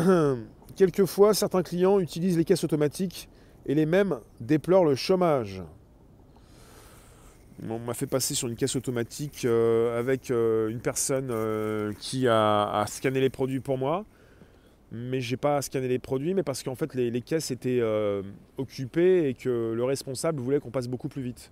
Quelquefois, 0.77 1.33
certains 1.33 1.61
clients 1.61 1.99
utilisent 1.99 2.37
les 2.37 2.45
caisses 2.45 2.63
automatiques 2.63 3.27
et 3.67 3.75
les 3.75 3.85
mêmes 3.85 4.19
déplorent 4.39 4.85
le 4.85 4.95
chômage. 4.95 5.61
On 7.67 7.79
m'a 7.79 7.93
fait 7.93 8.07
passer 8.07 8.33
sur 8.33 8.47
une 8.47 8.55
caisse 8.55 8.75
automatique 8.75 9.43
euh, 9.43 9.99
avec 9.99 10.29
euh, 10.29 10.69
une 10.69 10.79
personne 10.79 11.29
euh, 11.31 11.91
qui 11.99 12.27
a, 12.27 12.85
scanné 12.87 13.19
les 13.19 13.29
produits 13.29 13.59
pour 13.59 13.77
moi. 13.77 14.05
Mais 14.91 15.19
j'ai 15.19 15.37
pas 15.37 15.61
scanné 15.61 15.87
les 15.87 15.99
produits, 15.99 16.33
mais 16.33 16.43
parce 16.43 16.63
qu'en 16.63 16.75
fait 16.75 16.93
les, 16.95 17.21
caisses 17.21 17.51
étaient 17.51 17.81
occupées 18.57 19.27
et 19.27 19.33
que 19.33 19.73
le 19.75 19.83
responsable 19.83 20.39
voulait 20.39 20.61
qu'on 20.61 20.71
passe 20.71 20.87
beaucoup 20.87 21.09
plus 21.09 21.21
vite. 21.21 21.51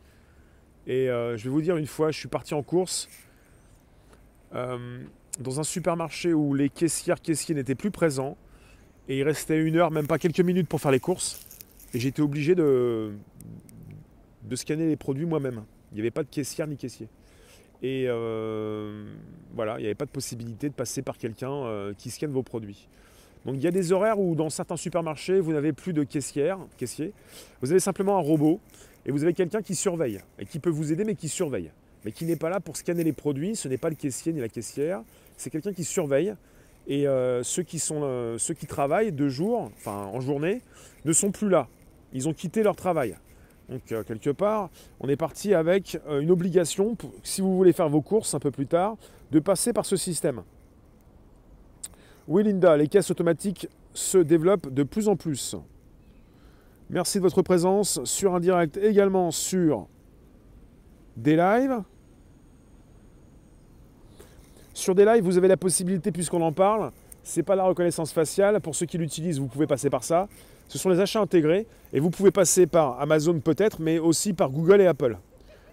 Et 0.87 1.07
je 1.07 1.43
vais 1.43 1.49
vous 1.49 1.61
dire, 1.61 1.75
une 1.75 1.85
fois, 1.85 2.11
je 2.11 2.17
suis 2.17 2.29
parti 2.29 2.53
en 2.53 2.63
course 2.63 3.09
dans 4.53 5.59
un 5.59 5.63
supermarché 5.63 6.33
où 6.33 6.53
les 6.53 6.69
caissières 6.69 7.21
caissiers 7.21 7.55
n'étaient 7.55 7.75
plus 7.75 7.91
présents 7.91 8.37
et 9.09 9.17
il 9.17 9.23
restait 9.23 9.59
une 9.59 9.75
heure, 9.75 9.91
même 9.91 10.07
pas 10.07 10.17
quelques 10.17 10.39
minutes 10.39 10.69
pour 10.69 10.79
faire 10.79 10.91
les 10.91 11.01
courses. 11.01 11.45
Et 11.95 11.99
j'étais 11.99 12.21
obligé 12.21 12.55
de, 12.55 13.13
scanner 14.53 14.85
les 14.85 14.97
produits 14.97 15.25
moi-même. 15.25 15.63
Il 15.93 15.95
n'y 15.95 16.01
avait 16.01 16.11
pas 16.11 16.23
de 16.23 16.29
caissière 16.29 16.67
ni 16.67 16.75
caissier. 16.75 17.07
Et 17.81 18.07
euh, 18.09 19.05
voilà, 19.53 19.75
il 19.77 19.83
n'y 19.83 19.85
avait 19.85 19.95
pas 19.95 20.03
de 20.03 20.11
possibilité 20.11 20.67
de 20.67 20.73
passer 20.73 21.01
par 21.01 21.17
quelqu'un 21.17 21.53
euh, 21.53 21.93
qui 21.97 22.11
scanne 22.11 22.31
vos 22.31 22.43
produits. 22.43 22.89
Donc 23.45 23.55
il 23.55 23.63
y 23.63 23.67
a 23.67 23.71
des 23.71 23.93
horaires 23.93 24.19
où 24.19 24.35
dans 24.35 24.49
certains 24.49 24.75
supermarchés, 24.75 25.39
vous 25.39 25.53
n'avez 25.53 25.71
plus 25.71 25.93
de 25.93 26.03
caissière, 26.03 26.59
caissier. 26.75 27.13
Vous 27.61 27.71
avez 27.71 27.79
simplement 27.79 28.17
un 28.17 28.21
robot 28.21 28.59
et 29.05 29.11
vous 29.11 29.23
avez 29.23 29.33
quelqu'un 29.33 29.61
qui 29.61 29.73
surveille 29.73 30.19
et 30.37 30.45
qui 30.45 30.59
peut 30.59 30.69
vous 30.69 30.91
aider 30.91 31.05
mais 31.05 31.15
qui 31.15 31.29
surveille. 31.29 31.71
Mais 32.03 32.11
qui 32.11 32.25
n'est 32.25 32.35
pas 32.35 32.49
là 32.49 32.59
pour 32.59 32.75
scanner 32.75 33.05
les 33.05 33.13
produits, 33.13 33.55
ce 33.55 33.69
n'est 33.69 33.77
pas 33.77 33.89
le 33.89 33.95
caissier 33.95 34.33
ni 34.33 34.41
la 34.41 34.49
caissière, 34.49 35.01
c'est 35.37 35.49
quelqu'un 35.49 35.71
qui 35.71 35.85
surveille. 35.85 36.35
Et 36.87 37.07
euh, 37.07 37.41
ceux, 37.41 37.63
qui 37.63 37.79
sont, 37.79 38.35
ceux 38.37 38.53
qui 38.53 38.67
travaillent 38.67 39.13
de 39.13 39.29
jour, 39.29 39.71
enfin 39.77 40.09
en 40.13 40.19
journée, 40.19 40.61
ne 41.05 41.13
sont 41.13 41.31
plus 41.31 41.47
là. 41.47 41.69
Ils 42.15 42.29
ont 42.29 42.33
quitté 42.33 42.63
leur 42.63 42.77
travail. 42.77 43.17
Donc 43.67 43.91
euh, 43.91 44.03
quelque 44.03 44.29
part, 44.29 44.69
on 45.01 45.09
est 45.09 45.17
parti 45.17 45.53
avec 45.53 45.99
euh, 46.07 46.21
une 46.21 46.31
obligation, 46.31 46.95
si 47.23 47.41
vous 47.41 47.57
voulez 47.57 47.73
faire 47.73 47.89
vos 47.89 48.01
courses 48.01 48.33
un 48.33 48.39
peu 48.39 48.51
plus 48.51 48.67
tard, 48.67 48.95
de 49.31 49.39
passer 49.39 49.73
par 49.73 49.85
ce 49.85 49.97
système. 49.97 50.41
Oui 52.29 52.43
Linda, 52.43 52.77
les 52.77 52.87
caisses 52.87 53.11
automatiques 53.11 53.67
se 53.93 54.17
développent 54.17 54.73
de 54.73 54.83
plus 54.83 55.09
en 55.09 55.17
plus. 55.17 55.57
Merci 56.89 57.17
de 57.17 57.23
votre 57.23 57.41
présence 57.41 58.01
sur 58.05 58.33
un 58.33 58.39
direct 58.39 58.77
également 58.77 59.31
sur 59.31 59.87
des 61.17 61.35
lives. 61.35 61.81
Sur 64.73 64.95
des 64.95 65.03
lives, 65.03 65.23
vous 65.23 65.37
avez 65.37 65.47
la 65.47 65.57
possibilité, 65.57 66.11
puisqu'on 66.11 66.41
en 66.41 66.51
parle, 66.53 66.91
c'est 67.23 67.43
pas 67.43 67.55
la 67.55 67.63
reconnaissance 67.63 68.13
faciale. 68.13 68.61
Pour 68.61 68.75
ceux 68.75 68.85
qui 68.85 68.97
l'utilisent, 68.97 69.39
vous 69.39 69.47
pouvez 69.47 69.67
passer 69.67 69.89
par 69.89 70.03
ça. 70.03 70.27
Ce 70.67 70.77
sont 70.77 70.89
les 70.89 70.99
achats 70.99 71.21
intégrés 71.21 71.67
et 71.93 71.99
vous 71.99 72.09
pouvez 72.09 72.31
passer 72.31 72.67
par 72.67 72.99
Amazon 72.99 73.39
peut-être, 73.39 73.79
mais 73.81 73.99
aussi 73.99 74.33
par 74.33 74.49
Google 74.49 74.81
et 74.81 74.87
Apple. 74.87 75.17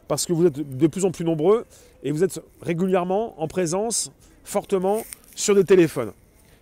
Parce 0.09 0.27
que 0.27 0.33
vous 0.33 0.47
êtes 0.47 0.77
de 0.77 0.87
plus 0.87 1.05
en 1.05 1.11
plus 1.11 1.25
nombreux 1.25 1.65
et 2.03 2.13
vous 2.13 2.25
êtes 2.25 2.41
régulièrement 2.61 3.41
en 3.41 3.49
présence 3.49 4.13
fortement 4.45 5.03
sur 5.35 5.55
des 5.55 5.65
téléphones. 5.65 6.13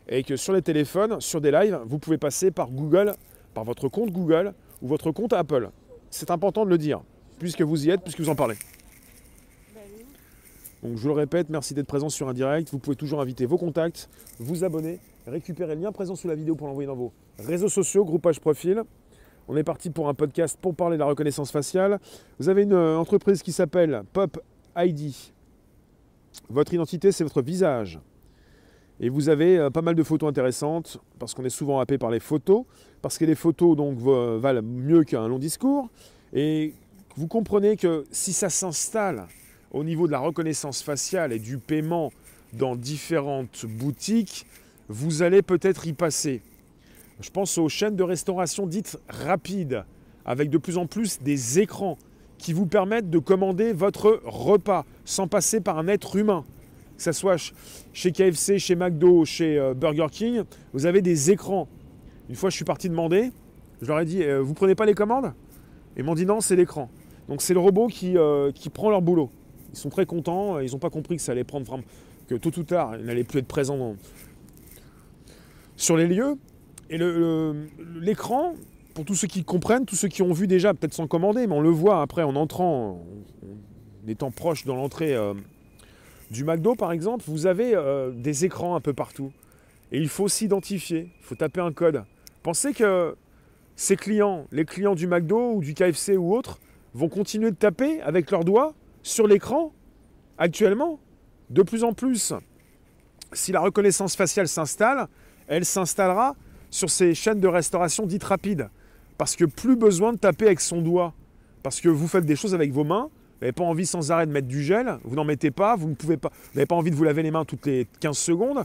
Et 0.08 0.22
que 0.22 0.36
sur 0.36 0.52
les 0.52 0.62
téléphones, 0.62 1.20
sur 1.20 1.40
des 1.40 1.50
lives, 1.50 1.78
vous 1.86 1.98
pouvez 1.98 2.18
passer 2.18 2.50
par 2.50 2.70
Google, 2.70 3.14
par 3.54 3.64
votre 3.64 3.88
compte 3.88 4.10
Google 4.10 4.54
ou 4.82 4.88
votre 4.88 5.10
compte 5.12 5.32
Apple. 5.32 5.70
C'est 6.10 6.30
important 6.30 6.64
de 6.64 6.70
le 6.70 6.78
dire, 6.78 7.00
puisque 7.38 7.62
vous 7.62 7.86
y 7.86 7.90
êtes, 7.90 8.02
puisque 8.02 8.20
vous 8.20 8.28
en 8.28 8.34
parlez. 8.34 8.56
Donc 10.82 10.96
je 10.96 11.06
le 11.06 11.12
répète, 11.12 11.48
merci 11.50 11.74
d'être 11.74 11.86
présent 11.86 12.08
sur 12.08 12.28
un 12.28 12.34
direct. 12.34 12.70
Vous 12.70 12.78
pouvez 12.78 12.96
toujours 12.96 13.20
inviter 13.20 13.46
vos 13.46 13.58
contacts, 13.58 14.08
vous 14.38 14.64
abonner, 14.64 14.98
récupérer 15.26 15.74
le 15.74 15.82
lien 15.82 15.92
présent 15.92 16.14
sous 16.14 16.28
la 16.28 16.34
vidéo 16.34 16.54
pour 16.54 16.66
l'envoyer 16.66 16.86
dans 16.86 16.96
vos 16.96 17.12
réseaux 17.38 17.68
sociaux, 17.68 18.04
groupage 18.04 18.40
profil. 18.40 18.82
On 19.48 19.56
est 19.56 19.64
parti 19.64 19.90
pour 19.90 20.08
un 20.08 20.14
podcast 20.14 20.58
pour 20.60 20.74
parler 20.74 20.96
de 20.96 21.00
la 21.00 21.06
reconnaissance 21.06 21.50
faciale. 21.50 21.98
Vous 22.38 22.48
avez 22.48 22.62
une 22.62 22.72
euh, 22.72 22.96
entreprise 22.96 23.42
qui 23.42 23.52
s'appelle 23.52 24.02
Pop 24.12 24.40
ID. 24.76 25.12
Votre 26.48 26.74
identité, 26.74 27.10
c'est 27.10 27.24
votre 27.24 27.42
visage. 27.42 27.98
Et 29.00 29.08
vous 29.08 29.28
avez 29.28 29.58
euh, 29.58 29.70
pas 29.70 29.82
mal 29.82 29.94
de 29.94 30.02
photos 30.02 30.28
intéressantes, 30.28 30.98
parce 31.18 31.34
qu'on 31.34 31.44
est 31.44 31.50
souvent 31.50 31.80
happé 31.80 31.98
par 31.98 32.10
les 32.10 32.20
photos, 32.20 32.64
parce 33.02 33.18
que 33.18 33.24
les 33.24 33.34
photos 33.34 33.76
donc 33.76 33.98
valent 33.98 34.62
mieux 34.62 35.04
qu'un 35.04 35.26
long 35.26 35.38
discours. 35.38 35.88
Et 36.32 36.74
vous 37.16 37.26
comprenez 37.26 37.76
que 37.76 38.04
si 38.10 38.32
ça 38.32 38.50
s'installe 38.50 39.26
au 39.72 39.84
niveau 39.84 40.06
de 40.06 40.12
la 40.12 40.18
reconnaissance 40.18 40.82
faciale 40.82 41.32
et 41.32 41.38
du 41.38 41.58
paiement 41.58 42.12
dans 42.52 42.76
différentes 42.76 43.66
boutiques, 43.66 44.46
vous 44.90 45.22
allez 45.22 45.40
peut-être 45.40 45.86
y 45.86 45.92
passer. 45.92 46.42
Je 47.20 47.30
pense 47.30 47.56
aux 47.58 47.68
chaînes 47.68 47.94
de 47.94 48.02
restauration 48.02 48.66
dites 48.66 48.98
rapides, 49.08 49.84
avec 50.24 50.50
de 50.50 50.58
plus 50.58 50.78
en 50.78 50.86
plus 50.86 51.20
des 51.22 51.60
écrans 51.60 51.96
qui 52.38 52.52
vous 52.52 52.66
permettent 52.66 53.08
de 53.08 53.18
commander 53.20 53.72
votre 53.72 54.20
repas 54.24 54.84
sans 55.04 55.28
passer 55.28 55.60
par 55.60 55.78
un 55.78 55.86
être 55.86 56.16
humain. 56.16 56.44
Que 56.96 57.04
ce 57.04 57.12
soit 57.12 57.52
chez 57.92 58.10
KFC, 58.10 58.58
chez 58.58 58.74
McDo, 58.74 59.24
chez 59.24 59.58
euh, 59.58 59.74
Burger 59.74 60.08
King, 60.10 60.42
vous 60.72 60.86
avez 60.86 61.02
des 61.02 61.30
écrans. 61.30 61.68
Une 62.28 62.34
fois, 62.34 62.50
je 62.50 62.56
suis 62.56 62.64
parti 62.64 62.88
demander, 62.88 63.30
je 63.80 63.86
leur 63.86 64.00
ai 64.00 64.04
dit 64.04 64.24
euh, 64.24 64.42
Vous 64.42 64.54
prenez 64.54 64.74
pas 64.74 64.86
les 64.86 64.94
commandes? 64.94 65.32
Ils 65.96 66.02
m'ont 66.02 66.16
dit 66.16 66.26
Non, 66.26 66.40
c'est 66.40 66.56
l'écran. 66.56 66.90
Donc 67.28 67.42
c'est 67.42 67.54
le 67.54 67.60
robot 67.60 67.86
qui, 67.86 68.18
euh, 68.18 68.50
qui 68.50 68.70
prend 68.70 68.90
leur 68.90 69.02
boulot. 69.02 69.30
Ils 69.72 69.78
sont 69.78 69.88
très 69.88 70.04
contents, 70.04 70.58
ils 70.58 70.72
n'ont 70.72 70.78
pas 70.78 70.90
compris 70.90 71.14
que 71.16 71.22
ça 71.22 71.30
allait 71.30 71.44
prendre 71.44 71.80
que 72.26 72.34
tôt 72.34 72.50
ou 72.58 72.64
tard, 72.64 72.96
ils 72.98 73.04
n'allaient 73.04 73.24
plus 73.24 73.38
être 73.38 73.46
présents 73.46 73.94
sur 75.80 75.96
les 75.96 76.06
lieux. 76.06 76.36
Et 76.90 76.98
l'écran, 78.00 78.54
pour 78.94 79.04
tous 79.04 79.14
ceux 79.14 79.28
qui 79.28 79.44
comprennent, 79.44 79.86
tous 79.86 79.96
ceux 79.96 80.08
qui 80.08 80.22
ont 80.22 80.32
vu 80.32 80.46
déjà, 80.46 80.74
peut-être 80.74 80.92
sans 80.92 81.06
commander, 81.06 81.46
mais 81.46 81.54
on 81.54 81.60
le 81.60 81.70
voit 81.70 82.02
après 82.02 82.22
en 82.22 82.36
entrant, 82.36 83.02
en 84.04 84.08
étant 84.08 84.30
proche 84.30 84.64
dans 84.66 84.76
l'entrée 84.76 85.14
euh, 85.14 85.34
du 86.30 86.44
McDo 86.44 86.74
par 86.74 86.92
exemple, 86.92 87.24
vous 87.26 87.46
avez 87.46 87.74
euh, 87.74 88.10
des 88.10 88.44
écrans 88.44 88.74
un 88.74 88.80
peu 88.80 88.92
partout. 88.92 89.32
Et 89.92 89.98
il 89.98 90.08
faut 90.08 90.28
s'identifier, 90.28 91.10
il 91.18 91.24
faut 91.24 91.34
taper 91.34 91.60
un 91.60 91.72
code. 91.72 92.04
Pensez 92.42 92.72
que 92.74 93.16
ces 93.74 93.96
clients, 93.96 94.46
les 94.52 94.64
clients 94.64 94.94
du 94.94 95.06
McDo 95.06 95.54
ou 95.54 95.60
du 95.60 95.74
KFC 95.74 96.16
ou 96.16 96.34
autres, 96.34 96.60
vont 96.92 97.08
continuer 97.08 97.50
de 97.50 97.56
taper 97.56 98.02
avec 98.02 98.30
leurs 98.30 98.44
doigts 98.44 98.74
sur 99.02 99.26
l'écran, 99.26 99.72
actuellement, 100.36 100.98
de 101.48 101.62
plus 101.62 101.84
en 101.84 101.94
plus, 101.94 102.34
si 103.32 103.52
la 103.52 103.60
reconnaissance 103.60 104.16
faciale 104.16 104.48
s'installe, 104.48 105.08
elle 105.50 105.64
s'installera 105.64 106.36
sur 106.70 106.88
ces 106.88 107.14
chaînes 107.14 107.40
de 107.40 107.48
restauration 107.48 108.06
dites 108.06 108.24
rapides. 108.24 108.70
Parce 109.18 109.36
que 109.36 109.44
plus 109.44 109.76
besoin 109.76 110.12
de 110.14 110.18
taper 110.18 110.46
avec 110.46 110.60
son 110.60 110.80
doigt. 110.80 111.12
Parce 111.62 111.80
que 111.80 111.88
vous 111.90 112.08
faites 112.08 112.24
des 112.24 112.36
choses 112.36 112.54
avec 112.54 112.72
vos 112.72 112.84
mains, 112.84 113.10
vous 113.12 113.42
n'avez 113.42 113.52
pas 113.52 113.64
envie 113.64 113.84
sans 113.84 114.12
arrêt 114.12 114.26
de 114.26 114.32
mettre 114.32 114.46
du 114.46 114.62
gel, 114.62 114.98
vous 115.04 115.16
n'en 115.16 115.24
mettez 115.24 115.50
pas, 115.50 115.76
vous 115.76 115.88
ne 115.88 115.94
pouvez 115.94 116.16
pas, 116.16 116.30
vous 116.30 116.54
n'avez 116.54 116.66
pas 116.66 116.76
envie 116.76 116.90
de 116.90 116.96
vous 116.96 117.04
laver 117.04 117.22
les 117.22 117.30
mains 117.30 117.44
toutes 117.44 117.66
les 117.66 117.86
15 117.98 118.16
secondes, 118.16 118.62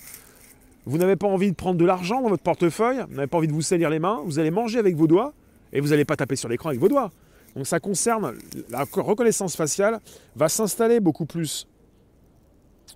vous 0.86 0.98
n'avez 0.98 1.15
pas 1.15 1.28
envie 1.28 1.50
de 1.50 1.56
prendre 1.56 1.78
de 1.78 1.86
l'argent 1.86 2.21
dans 2.21 2.30
votre 2.30 2.43
portefeuille, 2.43 3.04
vous 3.10 3.15
n'avez 3.15 3.28
pas 3.28 3.38
envie 3.38 3.48
de 3.48 3.54
vous 3.54 3.62
salir 3.62 3.89
les 3.89 4.00
mains, 4.00 4.21
vous 4.24 4.39
allez 4.39 4.52
manger 4.52 4.80
avec 4.80 4.95
vos 4.95 5.08
doigts 5.08 5.34
et 5.74 5.82
vous 5.82 5.89
n'allez 5.89 6.06
pas 6.06 6.15
taper 6.15 6.36
sur 6.36 6.48
l'écran 6.48 6.69
avec 6.69 6.80
vos 6.80 6.88
doigts. 6.88 7.12
Donc 7.56 7.67
ça 7.67 7.80
concerne 7.80 8.36
la 8.69 8.86
reconnaissance 8.93 9.56
faciale 9.56 10.00
va 10.36 10.48
s'installer 10.48 11.00
beaucoup 11.00 11.26
plus. 11.26 11.67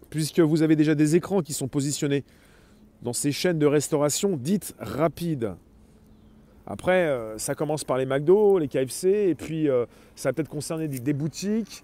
Puisque 0.10 0.40
vous 0.40 0.62
avez 0.62 0.76
déjà 0.76 0.96
des 0.96 1.16
écrans 1.16 1.42
qui 1.42 1.54
sont 1.54 1.68
positionnés 1.68 2.24
dans 3.02 3.14
ces 3.14 3.32
chaînes 3.32 3.60
de 3.60 3.66
restauration 3.66 4.36
dites 4.36 4.76
rapides. 4.80 5.54
Après, 6.68 7.08
euh, 7.08 7.38
ça 7.38 7.56
commence 7.56 7.84
par 7.84 7.98
les 7.98 8.06
McDo, 8.06 8.60
les 8.60 8.68
KFC, 8.68 9.30
et 9.30 9.36
puis 9.36 9.68
euh, 9.68 9.86
ça 10.16 10.30
va 10.30 10.34
peut-être 10.34 10.50
concerner 10.50 10.88
des, 10.88 11.14
boutiques, 11.14 11.84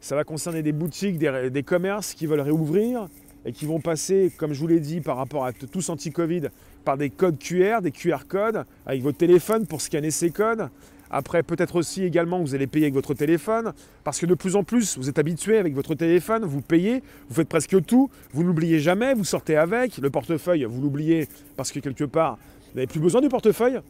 ça 0.00 0.14
va 0.14 0.22
concerner 0.22 0.62
des 0.62 0.72
boutiques, 0.72 1.18
des, 1.18 1.50
des, 1.50 1.62
commerces 1.64 2.14
qui 2.14 2.26
veulent 2.26 2.40
réouvrir 2.40 3.08
et 3.44 3.52
qui 3.52 3.66
vont 3.66 3.80
passer, 3.80 4.30
comme 4.36 4.52
je 4.52 4.60
vous 4.60 4.68
l'ai 4.68 4.78
dit, 4.78 5.00
par 5.00 5.16
rapport 5.16 5.44
à 5.44 5.52
tous 5.52 5.88
anti-Covid, 5.88 6.48
par 6.84 6.96
des 6.96 7.10
codes 7.10 7.38
QR, 7.38 7.80
des 7.82 7.90
QR 7.90 8.26
codes, 8.28 8.64
avec 8.86 9.02
votre 9.02 9.18
téléphone 9.18 9.66
pour 9.66 9.80
scanner 9.80 10.12
ces 10.12 10.30
codes. 10.30 10.68
Après, 11.10 11.42
peut-être 11.42 11.76
aussi 11.76 12.04
également, 12.04 12.40
vous 12.40 12.54
allez 12.54 12.68
payer 12.68 12.86
avec 12.86 12.94
votre 12.94 13.14
téléphone, 13.14 13.72
parce 14.04 14.20
que 14.20 14.26
de 14.26 14.34
plus 14.34 14.54
en 14.54 14.62
plus, 14.62 14.96
vous 14.96 15.08
êtes 15.08 15.18
habitué 15.18 15.58
avec 15.58 15.74
votre 15.74 15.94
téléphone, 15.94 16.44
vous 16.44 16.60
payez, 16.60 17.02
vous 17.28 17.34
faites 17.34 17.48
presque 17.48 17.84
tout, 17.84 18.10
vous 18.32 18.44
n'oubliez 18.44 18.78
jamais, 18.78 19.14
vous 19.14 19.24
sortez 19.24 19.56
avec, 19.56 19.98
le 19.98 20.08
portefeuille, 20.08 20.64
vous 20.64 20.80
l'oubliez 20.80 21.26
parce 21.56 21.72
que 21.72 21.80
quelque 21.80 22.04
part, 22.04 22.38
vous 22.70 22.76
n'avez 22.76 22.86
plus 22.86 23.00
besoin 23.00 23.20
du 23.20 23.28
portefeuille. 23.28 23.80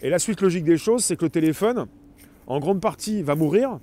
Et 0.00 0.08
la 0.08 0.18
suite 0.18 0.40
logique 0.40 0.64
des 0.64 0.78
choses, 0.78 1.04
c'est 1.04 1.16
que 1.16 1.26
le 1.26 1.30
téléphone, 1.30 1.86
en 2.46 2.60
grande 2.60 2.80
partie, 2.80 3.22
va 3.22 3.34
mourir, 3.34 3.78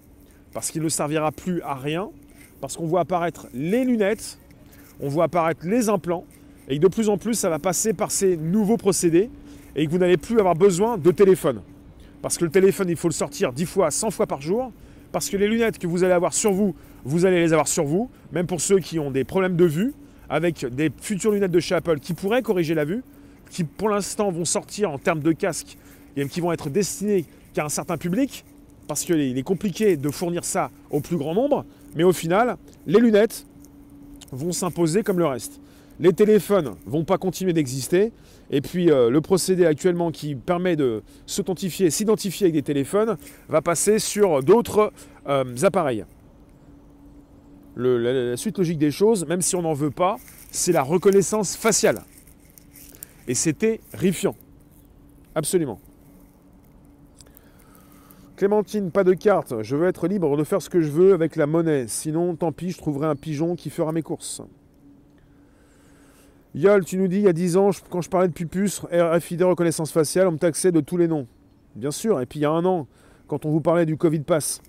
parce 0.52 0.72
qu'il 0.72 0.82
ne 0.82 0.90
servira 0.90 1.32
plus 1.32 1.62
à 1.62 1.76
rien, 1.76 2.10
parce 2.62 2.78
qu'on 2.78 2.88
voit 2.88 3.02
apparaître 3.02 3.48
les 3.54 3.86
lunettes, 3.86 4.40
on 5.00 5.08
voit 5.08 5.26
apparaître 5.26 5.68
les 5.68 5.88
implants, 5.88 6.26
et 6.68 6.80
de 6.80 6.88
plus 6.88 7.10
en 7.10 7.18
plus, 7.18 7.36
ça 7.36 7.50
va 7.50 7.60
passer 7.60 7.94
par 7.94 8.10
ces 8.10 8.38
nouveaux 8.38 8.78
procédés, 8.78 9.30
et 9.76 9.86
que 9.86 9.92
vous 9.92 10.00
n'allez 10.00 10.18
plus 10.18 10.40
avoir 10.40 10.56
besoin 10.56 10.98
de 10.98 11.12
téléphone. 11.12 11.62
Parce 12.22 12.38
que 12.38 12.46
le 12.46 12.52
téléphone, 12.52 12.90
il 12.90 12.96
faut 12.96 13.08
le 13.08 13.14
sortir 13.14 13.54
10 13.54 13.66
fois, 13.66 13.92
100 13.92 14.12
fois 14.12 14.28
par 14.28 14.42
jour. 14.42 14.72
Parce 15.12 15.30
que 15.30 15.38
les 15.38 15.48
lunettes 15.48 15.78
que 15.78 15.88
vous 15.88 16.04
allez 16.04 16.14
avoir 16.14 16.34
sur 16.34 16.54
vous, 16.54 16.76
vous 17.04 17.26
allez 17.26 17.40
les 17.42 17.54
avoir 17.54 17.68
sur 17.68 17.84
vous. 17.84 18.10
Même 18.32 18.48
pour 18.48 18.62
ceux 18.62 18.80
qui 18.80 19.00
ont 19.00 19.12
des 19.12 19.24
problèmes 19.24 19.56
de 19.56 19.66
vue, 19.66 19.94
avec 20.30 20.66
des 20.66 20.90
futures 21.02 21.32
lunettes 21.32 21.52
de 21.52 21.60
chez 21.60 21.76
Apple 21.76 22.00
qui 22.00 22.14
pourraient 22.14 22.42
corriger 22.42 22.74
la 22.74 22.86
vue, 22.86 23.04
qui 23.50 23.66
pour 23.66 23.90
l'instant 23.90 24.32
vont 24.32 24.46
sortir 24.46 24.92
en 24.92 24.98
termes 24.98 25.20
de 25.20 25.34
casque 25.34 25.78
et 26.16 26.26
qui 26.28 26.40
vont 26.40 26.54
être 26.54 26.70
destinés 26.70 27.26
qu'à 27.54 27.66
un 27.66 27.70
certain 27.70 27.98
public, 27.98 28.46
parce 28.88 29.04
qu'il 29.04 29.38
est 29.38 29.44
compliqué 29.44 29.98
de 29.98 30.10
fournir 30.10 30.46
ça 30.46 30.72
au 30.90 31.02
plus 31.02 31.18
grand 31.18 31.34
nombre. 31.34 31.66
Mais 31.96 32.04
au 32.04 32.14
final, 32.14 32.58
les 32.88 33.00
lunettes 33.00 33.46
vont 34.32 34.54
s'imposer 34.54 35.04
comme 35.04 35.20
le 35.20 35.26
reste. 35.26 35.60
Les 36.00 36.14
téléphones 36.14 36.76
vont 36.86 37.04
pas 37.04 37.18
continuer 37.18 37.54
d'exister. 37.54 38.12
Et 38.52 38.60
puis 38.60 38.92
euh, 38.92 39.10
le 39.10 39.22
procédé 39.22 39.66
actuellement 39.66 40.12
qui 40.12 40.36
permet 40.36 40.76
de 40.76 41.04
s'authentifier, 41.26 41.90
s'identifier 41.90 42.46
avec 42.46 42.54
des 42.54 42.62
téléphones, 42.62 43.18
va 43.48 43.62
passer 43.62 43.98
sur 43.98 44.44
d'autres 44.44 44.92
euh, 45.28 45.56
appareils. 45.64 46.06
la, 47.78 48.36
suite 48.36 48.58
logique 48.58 48.78
des 48.78 48.92
choses, 48.92 49.26
même 49.26 49.42
si 49.42 49.56
on 49.56 49.62
n'en 49.62 49.74
veut 49.74 49.92
pas, 49.92 50.18
c'est 50.52 50.74
la 50.74 50.84
reconnaissance 50.84 51.56
faciale. 51.56 52.02
Et 53.28 53.34
c'était 53.34 53.80
terrifiant. 53.92 54.36
Absolument. 55.34 55.80
Clémentine, 58.36 58.92
pas 58.92 59.06
de 59.06 59.14
carte. 59.14 59.62
Je 59.62 59.76
veux 59.78 59.88
être 59.88 60.08
libre 60.08 60.36
de 60.36 60.44
faire 60.44 60.62
ce 60.62 60.70
que 60.70 60.82
je 60.82 60.90
veux 60.90 61.14
avec 61.14 61.38
la 61.38 61.46
monnaie. 61.46 61.86
Sinon, 61.88 62.36
tant 62.36 62.52
pis, 62.52 62.72
je 62.72 62.78
trouverai 62.80 63.08
un 63.08 63.16
pigeon 63.16 63.56
qui 63.56 63.70
fera 63.70 63.94
mes 63.94 64.02
courses. 64.02 64.42
Yol, 66.54 66.84
tu 66.84 66.98
nous 66.98 67.08
dis, 67.08 67.18
il 67.18 67.24
y 67.24 67.28
a 67.30 67.34
10 67.34 67.56
ans, 67.56 67.70
quand 67.90 68.02
je 68.02 68.10
parlais 68.10 68.28
de 68.28 68.34
Pupus, 68.34 68.82
RFID, 68.92 69.42
reconnaissance 69.44 69.90
faciale, 69.90 70.28
on 70.28 70.34
me 70.34 70.38
taxait 70.38 70.74
de 70.74 70.82
tous 70.82 70.98
les 70.98 71.08
noms. 71.08 71.26
Bien 71.76 71.92
sûr, 71.92 72.20
et 72.20 72.26
puis 72.26 72.40
il 72.40 72.42
y 72.42 72.46
a 72.46 72.52
un 72.52 72.66
an, 72.66 72.88
quand 73.28 73.46
on 73.46 73.52
vous 73.52 73.62
parlait 73.62 73.86
du 73.86 73.96
Covid 73.96 74.20
Pass, 74.20 74.62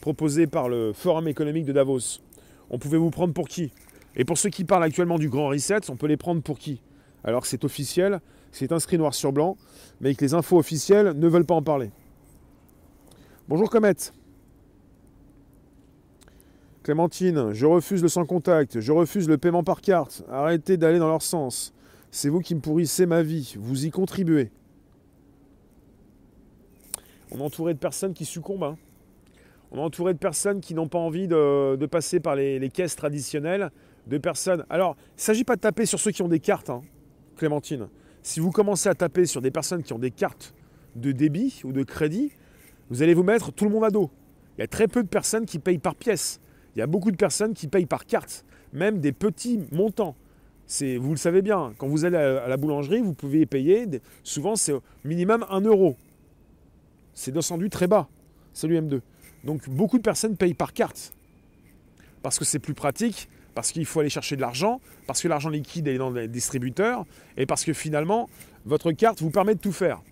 proposé 0.00 0.46
par 0.46 0.70
le 0.70 0.94
Forum 0.94 1.28
économique 1.28 1.66
de 1.66 1.72
Davos, 1.72 2.22
on 2.70 2.78
pouvait 2.78 2.96
vous 2.96 3.10
prendre 3.10 3.34
pour 3.34 3.48
qui? 3.48 3.70
Et 4.16 4.24
pour 4.24 4.38
ceux 4.38 4.48
qui 4.48 4.64
parlent 4.64 4.82
actuellement 4.82 5.18
du 5.18 5.28
Grand 5.28 5.48
Reset, 5.48 5.90
on 5.90 5.96
peut 5.96 6.06
les 6.06 6.16
prendre 6.16 6.40
pour 6.40 6.58
qui? 6.58 6.80
Alors 7.22 7.42
que 7.42 7.48
c'est 7.48 7.64
officiel, 7.64 8.20
c'est 8.50 8.72
inscrit 8.72 8.96
noir 8.96 9.12
sur 9.12 9.30
blanc, 9.30 9.58
mais 10.00 10.14
que 10.14 10.24
les 10.24 10.32
infos 10.32 10.58
officielles 10.58 11.12
ne 11.14 11.28
veulent 11.28 11.44
pas 11.44 11.54
en 11.54 11.62
parler. 11.62 11.90
Bonjour 13.46 13.68
Comet. 13.68 13.94
Clémentine, 16.82 17.52
je 17.52 17.66
refuse 17.66 18.02
le 18.02 18.08
sans 18.08 18.24
contact, 18.24 18.80
je 18.80 18.92
refuse 18.92 19.28
le 19.28 19.36
paiement 19.36 19.62
par 19.62 19.82
carte. 19.82 20.24
Arrêtez 20.30 20.76
d'aller 20.78 20.98
dans 20.98 21.08
leur 21.08 21.22
sens. 21.22 21.74
C'est 22.10 22.30
vous 22.30 22.40
qui 22.40 22.54
me 22.54 22.60
pourrissez 22.60 23.06
ma 23.06 23.22
vie. 23.22 23.54
Vous 23.58 23.84
y 23.84 23.90
contribuez. 23.90 24.50
On 27.30 27.38
est 27.38 27.42
entouré 27.42 27.74
de 27.74 27.78
personnes 27.78 28.14
qui 28.14 28.24
succombent. 28.24 28.64
Hein. 28.64 28.78
On 29.70 29.76
est 29.76 29.82
entouré 29.82 30.14
de 30.14 30.18
personnes 30.18 30.60
qui 30.60 30.74
n'ont 30.74 30.88
pas 30.88 30.98
envie 30.98 31.28
de, 31.28 31.86
passer 31.86 32.18
par 32.18 32.34
les, 32.34 32.70
caisses 32.70 32.96
traditionnelles. 32.96 33.70
De 34.06 34.16
personnes. 34.16 34.64
Alors, 34.70 34.96
il 35.10 35.16
ne 35.16 35.20
s'agit 35.20 35.44
pas 35.44 35.56
de 35.56 35.60
taper 35.60 35.84
sur 35.84 36.00
ceux 36.00 36.10
qui 36.10 36.22
ont 36.22 36.28
des 36.28 36.40
cartes, 36.40 36.70
hein, 36.70 36.80
Clémentine. 37.36 37.88
Si 38.22 38.40
vous 38.40 38.50
commencez 38.50 38.88
à 38.88 38.94
taper 38.94 39.26
sur 39.26 39.42
des 39.42 39.50
personnes 39.50 39.82
qui 39.82 39.92
ont 39.92 39.98
des 39.98 40.10
cartes 40.10 40.54
de 40.96 41.12
débit 41.12 41.60
ou 41.64 41.72
de 41.72 41.82
crédit, 41.82 42.32
vous 42.88 43.02
allez 43.02 43.12
vous 43.12 43.22
mettre 43.22 43.52
tout 43.52 43.66
le 43.66 43.70
monde 43.70 43.84
à 43.84 43.90
dos. 43.90 44.10
Il 44.56 44.62
y 44.62 44.64
a 44.64 44.66
très 44.66 44.88
peu 44.88 45.02
de 45.02 45.08
personnes 45.08 45.44
qui 45.44 45.58
payent 45.58 45.78
par 45.78 45.94
pièce. 45.94 46.40
Il 46.74 46.78
y 46.78 46.82
a 46.82 46.86
beaucoup 46.86 47.10
de 47.10 47.16
personnes 47.16 47.54
qui 47.54 47.68
payent 47.68 47.86
par 47.86 48.06
carte, 48.06 48.44
même 48.72 49.00
des 49.00 49.12
petits 49.12 49.60
montants. 49.72 50.14
Vous 50.80 51.10
le 51.10 51.16
savez 51.16 51.42
bien, 51.42 51.72
quand 51.78 51.88
vous 51.88 52.04
allez 52.04 52.16
à 52.16 52.46
la 52.46 52.56
boulangerie, 52.56 53.00
vous 53.00 53.14
pouvez 53.14 53.44
payer, 53.44 53.86
souvent 54.22 54.54
c'est 54.54 54.72
au 54.72 54.82
minimum 55.04 55.44
1 55.50 55.62
euro. 55.62 55.96
C'est 57.12 57.32
descendu 57.32 57.70
très 57.70 57.88
bas, 57.88 58.08
c'est 58.52 58.68
l'UM2. 58.68 59.00
Donc 59.42 59.68
beaucoup 59.68 59.98
de 59.98 60.02
personnes 60.02 60.36
payent 60.36 60.54
par 60.54 60.72
carte. 60.72 61.12
Parce 62.22 62.38
que 62.38 62.44
c'est 62.44 62.60
plus 62.60 62.74
pratique, 62.74 63.28
parce 63.54 63.72
qu'il 63.72 63.84
faut 63.84 63.98
aller 63.98 64.10
chercher 64.10 64.36
de 64.36 64.42
l'argent, 64.42 64.80
parce 65.08 65.20
que 65.20 65.26
l'argent 65.26 65.48
liquide 65.48 65.88
est 65.88 65.98
dans 65.98 66.10
les 66.10 66.28
distributeurs, 66.28 67.04
et 67.36 67.46
parce 67.46 67.64
que 67.64 67.72
finalement, 67.72 68.28
votre 68.64 68.92
carte 68.92 69.22
vous 69.22 69.30
permet 69.30 69.56
de 69.56 69.60
tout 69.60 69.72
faire. 69.72 70.02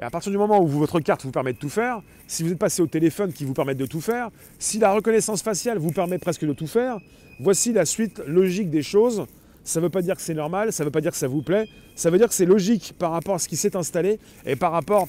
Et 0.00 0.02
à 0.02 0.08
partir 0.08 0.32
du 0.32 0.38
moment 0.38 0.62
où 0.62 0.66
votre 0.66 0.98
carte 1.00 1.24
vous 1.24 1.30
permet 1.30 1.52
de 1.52 1.58
tout 1.58 1.68
faire, 1.68 2.00
si 2.26 2.42
vous 2.42 2.50
êtes 2.50 2.58
passé 2.58 2.80
au 2.80 2.86
téléphone 2.86 3.34
qui 3.34 3.44
vous 3.44 3.52
permet 3.52 3.74
de 3.74 3.84
tout 3.84 4.00
faire, 4.00 4.30
si 4.58 4.78
la 4.78 4.92
reconnaissance 4.92 5.42
faciale 5.42 5.76
vous 5.76 5.90
permet 5.90 6.18
presque 6.18 6.46
de 6.46 6.54
tout 6.54 6.66
faire, 6.66 6.98
voici 7.38 7.74
la 7.74 7.84
suite 7.84 8.22
logique 8.26 8.70
des 8.70 8.82
choses. 8.82 9.26
Ça 9.62 9.78
ne 9.78 9.84
veut 9.84 9.90
pas 9.90 10.00
dire 10.00 10.16
que 10.16 10.22
c'est 10.22 10.32
normal, 10.32 10.72
ça 10.72 10.84
ne 10.84 10.86
veut 10.86 10.90
pas 10.90 11.02
dire 11.02 11.10
que 11.10 11.18
ça 11.18 11.28
vous 11.28 11.42
plaît, 11.42 11.68
ça 11.94 12.08
veut 12.08 12.16
dire 12.16 12.28
que 12.28 12.34
c'est 12.34 12.46
logique 12.46 12.94
par 12.98 13.12
rapport 13.12 13.34
à 13.34 13.38
ce 13.38 13.46
qui 13.46 13.56
s'est 13.56 13.76
installé 13.76 14.18
et 14.46 14.56
par 14.56 14.72
rapport 14.72 15.06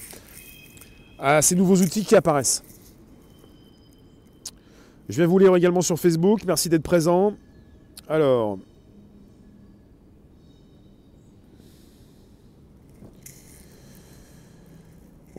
à 1.20 1.42
ces 1.42 1.56
nouveaux 1.56 1.78
outils 1.78 2.04
qui 2.04 2.16
apparaissent. 2.16 2.62
Je 5.08 5.18
vais 5.18 5.26
vous 5.26 5.40
lire 5.40 5.56
également 5.56 5.82
sur 5.82 5.98
Facebook, 5.98 6.42
merci 6.46 6.68
d'être 6.68 6.84
présent. 6.84 7.34
Alors, 8.10 8.60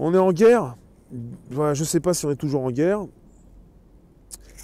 On 0.05 0.13
est 0.15 0.19
en 0.19 0.33
guerre. 0.33 0.75
je 1.53 1.61
ne 1.61 1.75
sais 1.75 2.01
pas 2.01 2.13
si 2.13 2.27
on 2.27 2.33
est 2.33 2.37
toujours 2.37 2.65
en 2.65 2.73
guerre. 2.73 3.07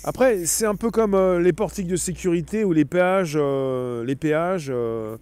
Après, 0.03 0.47
c'est 0.47 0.67
un 0.67 0.75
peu 0.75 0.91
comme 0.91 1.15
euh, 1.15 1.39
les 1.39 1.53
portiques 1.53 1.87
de 1.87 1.95
sécurité 1.95 2.65
ou 2.65 2.73
les 2.73 2.85
péages, 2.85 3.35
euh, 3.37 4.05
les 4.05 4.17
péages 4.17 4.67
euh, 4.69 5.17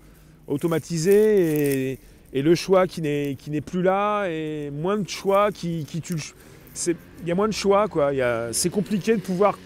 automatisés 0.47 1.99
et, 2.33 2.43
le 2.43 2.55
choix 2.55 2.87
qui 2.87 3.03
n'est 3.03 3.61
plus 3.61 3.83
là 3.83 4.27
et 4.29 4.71
moins 4.71 4.97
de 4.97 5.07
choix 5.07 5.51
qui, 5.53 5.85
qui 5.85 6.01
tue. 6.01 6.33
Il 6.87 7.29
y 7.29 7.31
a 7.31 7.35
moins 7.35 7.49
de 7.49 7.53
choix, 7.53 7.87
quoi. 7.87 8.13
C'est 8.53 8.71
compliqué 8.71 9.17
de 9.17 9.21
pouvoir. 9.21 9.59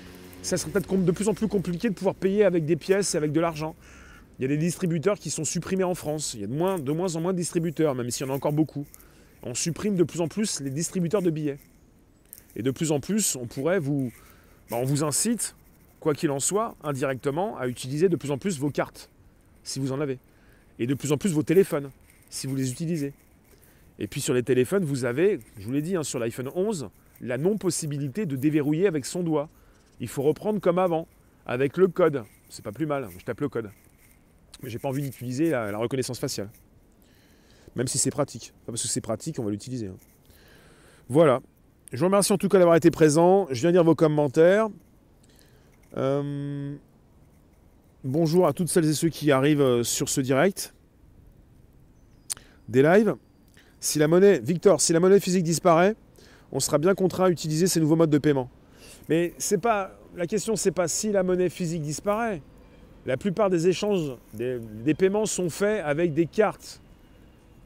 Ça 0.42 0.56
serait 0.56 0.72
peut-être 0.72 1.04
de 1.04 1.12
plus 1.12 1.28
en 1.28 1.34
plus 1.34 1.46
compliqué 1.46 1.90
de 1.90 1.94
pouvoir 1.94 2.16
payer 2.16 2.44
avec 2.44 2.64
des 2.64 2.76
pièces 2.76 3.14
et 3.14 3.18
avec 3.18 3.30
de 3.30 3.40
l'argent. 3.40 3.76
Il 4.38 4.42
y 4.42 4.44
a 4.46 4.48
des 4.48 4.56
distributeurs 4.56 5.18
qui 5.18 5.30
sont 5.30 5.44
supprimés 5.44 5.84
en 5.84 5.94
France. 5.94 6.34
Il 6.34 6.40
y 6.40 6.44
a 6.44 6.48
de 6.48 6.54
moins, 6.54 6.80
de 6.80 6.92
moins 6.92 7.14
en 7.14 7.20
moins 7.20 7.32
de 7.32 7.38
distributeurs, 7.38 7.94
même 7.94 8.10
s'il 8.10 8.26
y 8.26 8.30
en 8.30 8.32
a 8.32 8.36
encore 8.36 8.52
beaucoup 8.52 8.84
on 9.42 9.54
supprime 9.54 9.96
de 9.96 10.04
plus 10.04 10.20
en 10.20 10.28
plus 10.28 10.60
les 10.60 10.70
distributeurs 10.70 11.22
de 11.22 11.30
billets. 11.30 11.58
Et 12.56 12.62
de 12.62 12.70
plus 12.70 12.92
en 12.92 13.00
plus, 13.00 13.36
on 13.36 13.46
pourrait 13.46 13.78
vous. 13.78 14.12
Ben, 14.70 14.76
on 14.76 14.84
vous 14.84 15.04
incite, 15.04 15.54
quoi 16.00 16.14
qu'il 16.14 16.30
en 16.30 16.40
soit, 16.40 16.76
indirectement, 16.82 17.56
à 17.58 17.68
utiliser 17.68 18.08
de 18.08 18.16
plus 18.16 18.30
en 18.30 18.38
plus 18.38 18.58
vos 18.58 18.70
cartes, 18.70 19.10
si 19.62 19.78
vous 19.78 19.92
en 19.92 20.00
avez. 20.00 20.18
Et 20.78 20.86
de 20.86 20.94
plus 20.94 21.12
en 21.12 21.16
plus 21.16 21.32
vos 21.32 21.42
téléphones, 21.42 21.90
si 22.28 22.46
vous 22.46 22.56
les 22.56 22.70
utilisez. 22.70 23.12
Et 23.98 24.06
puis 24.06 24.20
sur 24.20 24.34
les 24.34 24.42
téléphones, 24.42 24.84
vous 24.84 25.04
avez, 25.04 25.40
je 25.58 25.66
vous 25.66 25.72
l'ai 25.72 25.82
dit, 25.82 25.96
hein, 25.96 26.02
sur 26.02 26.18
l'iPhone 26.18 26.50
11, 26.54 26.88
la 27.20 27.36
non-possibilité 27.36 28.26
de 28.26 28.36
déverrouiller 28.36 28.86
avec 28.86 29.04
son 29.04 29.22
doigt. 29.22 29.48
Il 30.00 30.08
faut 30.08 30.22
reprendre 30.22 30.60
comme 30.60 30.78
avant, 30.78 31.06
avec 31.46 31.76
le 31.76 31.88
code. 31.88 32.24
C'est 32.48 32.64
pas 32.64 32.72
plus 32.72 32.86
mal, 32.86 33.08
je 33.18 33.24
tape 33.24 33.40
le 33.40 33.48
code. 33.48 33.70
Mais 34.62 34.70
j'ai 34.70 34.78
pas 34.78 34.88
envie 34.88 35.02
d'utiliser 35.02 35.50
la 35.50 35.76
reconnaissance 35.76 36.18
faciale. 36.18 36.48
Même 37.76 37.86
si 37.86 37.98
c'est 37.98 38.10
pratique. 38.10 38.52
parce 38.66 38.82
que 38.82 38.88
c'est 38.88 39.00
pratique, 39.00 39.38
on 39.38 39.44
va 39.44 39.50
l'utiliser. 39.50 39.86
Hein. 39.86 39.96
Voilà. 41.08 41.40
Je 41.92 41.98
vous 41.98 42.06
remercie 42.06 42.32
en 42.32 42.38
tout 42.38 42.48
cas 42.48 42.58
d'avoir 42.58 42.76
été 42.76 42.90
présent. 42.90 43.46
Je 43.50 43.60
viens 43.60 43.70
lire 43.70 43.84
vos 43.84 43.94
commentaires. 43.94 44.68
Euh, 45.96 46.74
bonjour 48.04 48.46
à 48.46 48.52
toutes 48.52 48.68
celles 48.68 48.88
et 48.88 48.92
ceux 48.92 49.08
qui 49.08 49.32
arrivent 49.32 49.60
euh, 49.60 49.82
sur 49.82 50.08
ce 50.08 50.20
direct. 50.20 50.74
Des 52.68 52.82
lives. 52.82 53.14
Si 53.80 53.98
la 53.98 54.08
monnaie, 54.08 54.38
Victor, 54.40 54.80
si 54.80 54.92
la 54.92 55.00
monnaie 55.00 55.20
physique 55.20 55.42
disparaît, 55.42 55.96
on 56.52 56.60
sera 56.60 56.78
bien 56.78 56.94
contraint 56.94 57.24
à 57.24 57.30
utiliser 57.30 57.66
ces 57.66 57.80
nouveaux 57.80 57.96
modes 57.96 58.10
de 58.10 58.18
paiement. 58.18 58.50
Mais 59.08 59.34
c'est 59.38 59.58
pas 59.58 59.98
la 60.16 60.26
question, 60.26 60.54
c'est 60.54 60.70
pas 60.70 60.86
si 60.86 61.10
la 61.10 61.22
monnaie 61.22 61.48
physique 61.48 61.82
disparaît. 61.82 62.42
La 63.06 63.16
plupart 63.16 63.48
des 63.48 63.66
échanges, 63.66 64.16
des 64.34 64.94
paiements 64.94 65.26
sont 65.26 65.48
faits 65.48 65.82
avec 65.84 66.12
des 66.12 66.26
cartes 66.26 66.80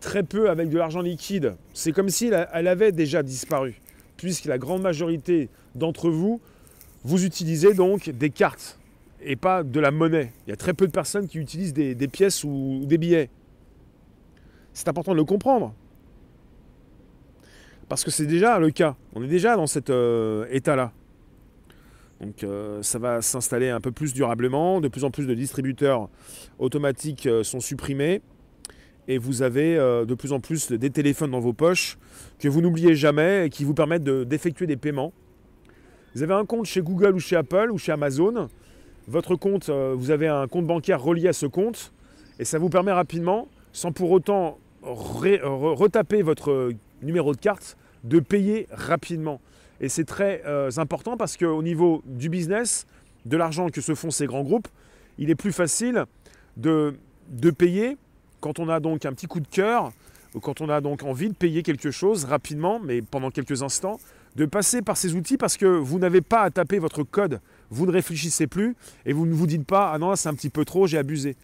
très 0.05 0.23
peu 0.23 0.51
avec 0.51 0.69
de 0.69 0.77
l'argent 0.77 1.01
liquide. 1.01 1.57
C'est 1.73 1.93
comme 1.93 2.11
si 2.11 2.27
elle 2.27 2.69
avait 2.69 2.93
déjà 2.93 3.23
disparu, 3.23 3.81
puisque 4.19 4.45
la 4.45 4.59
grande 4.59 4.83
majorité 4.83 5.49
d'entre 5.75 6.11
vous, 6.11 6.43
vous 7.05 7.25
utilisez 7.25 7.73
donc 7.73 8.11
des 8.11 8.29
cartes 8.29 8.79
et 9.23 9.35
pas 9.35 9.63
de 9.63 9.81
la 9.81 9.91
monnaie. 9.91 10.31
Il 10.47 10.51
y 10.51 10.53
a 10.53 10.57
très 10.57 10.75
peu 10.75 10.87
de 10.87 10.93
personnes 10.93 11.27
qui 11.27 11.39
utilisent 11.39 11.73
des, 11.73 12.09
pièces 12.09 12.45
ou, 12.45 12.83
des 12.85 12.99
billets. 12.99 13.31
C'est 14.75 14.89
important 14.89 15.13
de 15.13 15.17
le 15.17 15.25
comprendre. 15.25 15.75
Parce 17.89 18.05
que 18.05 18.11
c'est 18.11 18.27
déjà 18.27 18.59
le 18.59 18.71
cas. 18.71 18.97
On 19.15 19.23
est 19.23 19.29
déjà 19.29 19.57
dans 19.57 19.67
cet 19.67 19.89
euh, 19.89 20.47
état-là. 20.51 20.93
Donc 22.21 22.45
euh, 22.45 22.83
ça 22.83 22.99
va 22.99 23.23
s'installer 23.23 23.71
un 23.71 23.81
peu 23.81 23.91
plus 23.91 24.13
durablement. 24.13 24.83
De 24.83 24.89
plus 24.89 25.05
en 25.05 25.11
plus 25.11 25.27
de 25.27 25.35
distributeurs 25.35 26.11
automatiques 26.59 27.27
euh, 27.27 27.43
sont 27.43 27.61
supprimés 27.61 28.21
et 29.09 29.19
vous 29.19 29.43
avez 29.43 29.77
euh, 29.77 30.05
de 30.05 30.15
plus 30.15 30.33
en 30.33 30.41
plus 30.41 30.73
des 30.73 30.91
téléphones 30.91 31.31
dans 31.31 31.41
vos 31.41 31.53
poches 31.53 31.99
que 32.39 32.49
vous 32.49 32.61
n'oubliez 32.61 32.95
jamais 32.95 33.47
et 33.47 33.51
qui 33.51 33.65
vous 33.65 33.75
permettent 33.75 34.05
d'effectuer 34.05 34.67
des 34.67 34.77
paiements. 34.77 35.13
Vous 36.15 36.23
avez 36.23 36.35
un 36.35 36.47
compte 36.47 36.67
chez 36.67 36.81
Google 36.81 37.15
ou 37.15 37.19
chez 37.19 37.37
Apple 37.37 37.71
ou 37.71 37.79
chez 37.79 37.93
Amazon. 37.93 38.49
Votre 39.09 39.37
compte, 39.37 39.69
euh, 39.69 39.95
vous 39.97 40.11
avez 40.11 40.29
un 40.29 40.47
compte 40.47 40.67
bancaire 40.67 41.03
relié 41.03 41.29
à 41.29 41.33
ce 41.33 41.47
compte 41.47 41.93
et 42.39 42.45
ça 42.45 42.59
vous 42.59 42.71
permet 42.71 42.93
rapidement, 42.93 43.49
sans 43.73 43.93
pour 43.93 44.11
autant 44.11 44.59
retaper 44.83 46.23
votre 46.23 46.73
numéro 47.03 47.33
de 47.33 47.41
carte, 47.41 47.77
de 48.05 48.21
payer 48.21 48.67
rapidement. 48.71 49.41
Et 49.81 49.89
c'est 49.89 50.05
très 50.05 50.43
euh, 50.47 50.71
important 50.77 51.17
parce 51.17 51.37
qu'au 51.37 51.63
niveau 51.63 52.03
du 52.07 52.29
business, 52.29 52.87
de 53.25 53.37
l'argent 53.37 53.69
que 53.69 53.81
se 53.81 53.95
font 53.95 54.11
ces 54.11 54.27
grands 54.27 54.43
groupes, 54.43 54.69
il 55.19 55.31
est 55.31 55.35
plus 55.35 55.53
facile 55.53 56.05
de 56.57 56.95
payer 57.57 57.97
quand 58.45 58.59
on 58.59 58.69
a 58.69 58.79
donc 58.79 59.07
un 59.07 59.15
petit 59.15 59.27
coup 59.27 59.41
de 59.41 59.49
cœur, 59.49 59.91
ou 60.35 60.41
quand 60.41 60.61
on 60.61 60.69
a 60.69 60.83
donc 60.83 61.03
envie 61.03 61.31
de 61.31 61.35
payer 61.35 61.63
quelque 61.63 61.91
chose 61.91 62.27
rapidement, 62.27 62.79
mais 62.79 63.01
pendant 63.01 63.31
quelques 63.31 63.63
instants, 63.63 63.99
de 64.37 64.45
passer 64.45 64.83
par 64.83 64.99
ces 64.99 65.15
outils 65.15 65.39
parce 65.39 65.57
que 65.57 65.65
vous 65.65 65.99
n'avez 65.99 66.21
pas 66.21 66.43
à 66.43 66.51
taper 66.51 66.79
votre 66.79 67.05
code, 67.05 67.41
vous 67.71 67.87
ne 67.87 67.91
réfléchissez 67.91 68.47
plus 68.47 68.77
et 69.07 69.15
vous 69.15 69.25
ne 69.25 69.33
vous 69.33 69.47
dites 69.47 69.65
pas 69.65 69.93
ah 69.95 69.99
non 69.99 70.15
c'est 70.15 70.29
un 70.29 70.35
petit 70.35 70.51
peu 70.51 70.67
trop, 70.67 70.87
j'ai 70.87 70.99
abusé. 70.99 71.37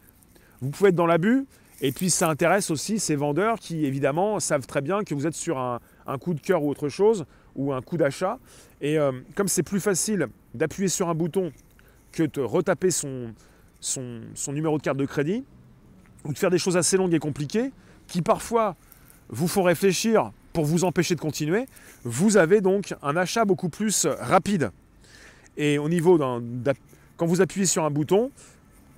Vous 0.61 0.69
pouvez 0.69 0.91
être 0.91 0.95
dans 0.95 1.07
l'abus 1.07 1.47
et 1.81 1.91
puis 1.91 2.11
ça 2.11 2.29
intéresse 2.29 2.71
aussi 2.71 2.99
ces 2.99 3.17
vendeurs 3.17 3.59
qui 3.59 3.87
évidemment 3.87 4.39
savent 4.39 4.67
très 4.67 4.83
bien 4.83 5.03
que 5.03 5.15
vous 5.15 5.27
êtes 5.27 5.33
sur 5.35 5.57
un, 5.57 5.81
coup 6.21 6.35
de 6.35 6.41
cœur 6.41 6.63
ou 6.63 6.69
autre 6.69 6.91
chose 6.91 7.25
ou 7.57 7.73
un 7.73 7.81
coup 7.81 7.97
d'achat 7.97 8.39
et 8.83 8.99
euh, 8.99 9.13
comme 9.37 9.49
c'est 9.49 9.63
plus 9.63 9.81
facile 9.81 10.27
d'appuyer 10.53 10.91
sur 10.91 11.09
un 11.09 11.15
bouton 11.15 11.51
que 12.13 12.25
de 12.25 12.43
retaper 12.43 12.91
son 12.91 13.33
numéro 14.53 14.77
de 14.77 14.83
carte 14.83 14.99
de 14.99 15.07
crédit, 15.07 15.45
ou 16.25 16.33
de 16.33 16.39
faire 16.39 16.51
des 16.51 16.59
choses 16.59 16.77
assez 16.77 16.97
longues 16.97 17.15
et 17.15 17.19
compliquées, 17.19 17.73
qui 18.07 18.23
parfois 18.23 18.77
vous 19.29 19.49
font 19.49 19.63
réfléchir 19.63 20.33
pour 20.53 20.65
vous 20.65 20.85
empêcher 20.85 21.15
de 21.15 21.21
continuer, 21.21 21.67
vous 22.05 22.37
avez 22.37 22.61
donc 22.61 22.95
un 23.03 23.17
achat 23.17 23.45
beaucoup 23.45 23.69
plus 23.69 24.07
rapide. 24.19 24.71
Et 25.57 25.79
au 25.79 25.89
niveau 25.89 26.19
d'un... 26.19 26.43
Quand 27.17 27.27
vous 27.27 27.41
appuyez 27.41 27.67
sur 27.67 27.85
un 27.85 27.91
bouton, 27.91 28.31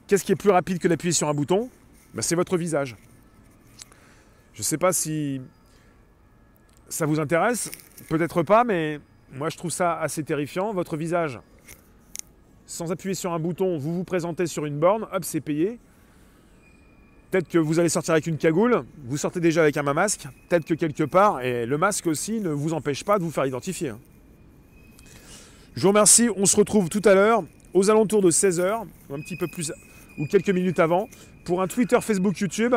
qu'est-ce 0.07 0.25
qui 0.25 0.33
est 0.33 0.37
plus 0.37 0.51
rapide 0.51 0.79
que 0.79 0.89
d'appuyer 0.89 1.13
sur 1.13 1.29
un 1.29 1.35
bouton? 1.35 1.69
Ben, 2.15 2.23
C'est 2.23 2.37
votre 2.37 2.57
visage. 2.57 2.97
Je 4.55 4.61
ne 4.61 4.65
sais 4.65 4.79
pas 4.79 4.93
si 4.93 5.41
ça 6.89 7.07
vous 7.07 7.21
intéresse, 7.21 7.71
peut-être 8.09 8.43
pas, 8.43 8.65
mais 8.65 9.01
moi 9.33 9.49
je 9.49 9.57
trouve 9.57 9.71
ça 9.71 9.99
assez 9.99 10.23
terrifiant. 10.23 10.73
Votre 10.73 10.97
visage, 10.97 11.41
sans 12.67 12.93
appuyer 12.93 13.15
sur 13.15 13.33
un 13.33 13.39
bouton, 13.39 13.79
vous 13.79 13.95
vous 13.95 14.05
présentez 14.05 14.47
sur 14.47 14.67
une 14.67 14.79
borne, 14.79 15.07
hop, 15.11 15.25
c'est 15.25 15.41
payé. 15.41 15.79
Peut-être 17.33 17.49
que 17.49 17.57
vous 17.57 17.81
allez 17.81 17.89
sortir 17.89 18.13
avec 18.13 18.27
une 18.27 18.37
cagoule, 18.37 18.85
vous 19.07 19.17
sortez 19.17 19.41
déjà 19.41 19.63
avec 19.63 19.79
un 19.79 19.83
masque, 19.83 20.27
peut-être 20.51 20.67
que 20.67 20.75
quelque 20.75 21.05
part, 21.05 21.41
et 21.41 21.65
le 21.65 21.79
masque 21.79 22.07
aussi 22.07 22.41
ne 22.41 22.51
vous 22.51 22.75
empêche 22.75 23.05
pas 23.05 23.19
de 23.19 23.25
vous 23.25 23.31
faire 23.31 23.47
identifier. 23.47 23.95
Je 25.75 25.81
vous 25.81 25.89
remercie. 25.89 26.29
On 26.37 26.45
se 26.45 26.55
retrouve 26.55 26.91
tout 26.91 27.01
à 27.07 27.15
l'heure, 27.15 27.43
aux 27.73 27.89
alentours 27.89 28.21
de 28.21 28.31
16h, 28.31 28.85
un 29.11 29.21
petit 29.23 29.39
peu 29.39 29.47
plus, 29.47 29.73
ou 30.19 30.27
quelques 30.27 30.51
minutes 30.51 30.79
avant, 30.79 31.09
pour 31.47 31.63
un 31.63 31.69
Twitter, 31.69 31.99
Facebook, 32.03 32.39
YouTube, 32.39 32.75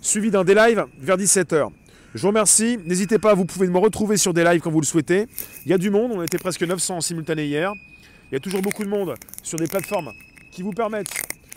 suivi 0.00 0.30
d'un 0.30 0.44
des 0.44 0.54
lives 0.54 0.86
vers 0.98 1.18
17h. 1.18 1.68
Je 2.14 2.22
vous 2.22 2.28
remercie. 2.28 2.78
N'hésitez 2.86 3.18
pas, 3.18 3.34
vous 3.34 3.44
pouvez 3.44 3.66
me 3.66 3.76
retrouver 3.76 4.16
sur 4.16 4.32
des 4.32 4.44
lives 4.44 4.62
quand 4.62 4.70
vous 4.70 4.80
le 4.80 4.86
souhaitez. 4.86 5.26
Il 5.66 5.70
y 5.70 5.74
a 5.74 5.78
du 5.78 5.90
monde, 5.90 6.12
on 6.14 6.22
était 6.22 6.38
presque 6.38 6.62
900 6.62 6.96
en 6.96 7.00
simultané 7.02 7.44
hier. 7.44 7.74
Il 8.30 8.34
y 8.34 8.36
a 8.36 8.40
toujours 8.40 8.62
beaucoup 8.62 8.82
de 8.82 8.88
monde 8.88 9.14
sur 9.42 9.58
des 9.58 9.66
plateformes 9.66 10.12
qui 10.50 10.62
vous 10.62 10.72
permettent 10.72 11.12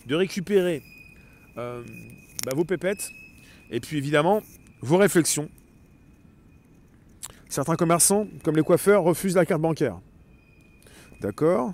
de 0.06 0.14
récupérer 0.14 0.82
euh, 1.56 1.82
bah, 2.44 2.52
vos 2.54 2.64
pépettes 2.64 3.10
et 3.70 3.80
puis 3.80 3.98
évidemment 3.98 4.42
vos 4.80 4.96
réflexions. 4.96 5.48
Certains 7.48 7.76
commerçants, 7.76 8.26
comme 8.42 8.56
les 8.56 8.62
coiffeurs, 8.62 9.02
refusent 9.02 9.36
la 9.36 9.46
carte 9.46 9.62
bancaire. 9.62 9.98
D'accord 11.20 11.72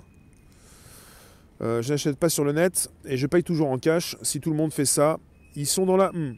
euh, 1.61 1.81
Je 1.81 1.91
n'achète 1.91 2.17
pas 2.17 2.29
sur 2.29 2.43
le 2.43 2.51
net 2.51 2.89
et 3.03 3.17
je 3.17 3.27
paye 3.27 3.43
toujours 3.43 3.69
en 3.69 3.77
cash. 3.77 4.15
Si 4.21 4.39
tout 4.39 4.51
le 4.51 4.55
monde 4.55 4.71
fait 4.71 4.85
ça, 4.85 5.17
ils 5.55 5.65
sont 5.65 5.85
dans 5.85 5.97
la... 5.97 6.11
Hmm. 6.11 6.35